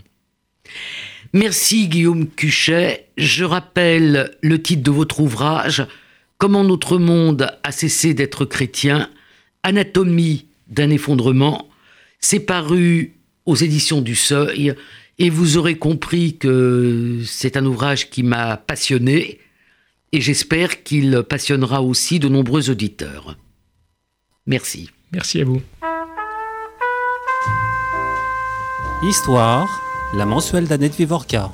[1.33, 3.07] Merci Guillaume Cuchet.
[3.17, 5.85] Je rappelle le titre de votre ouvrage,
[6.41, 9.11] Comment notre monde a cessé d'être chrétien
[9.61, 11.69] Anatomie d'un effondrement.
[12.19, 13.13] C'est paru
[13.45, 14.73] aux éditions du Seuil
[15.19, 19.37] et vous aurez compris que c'est un ouvrage qui m'a passionné
[20.11, 23.37] et j'espère qu'il passionnera aussi de nombreux auditeurs.
[24.47, 24.89] Merci.
[25.11, 25.61] Merci à vous.
[29.03, 29.67] Histoire,
[30.13, 31.49] la mensuelle d'Annette Vivorca.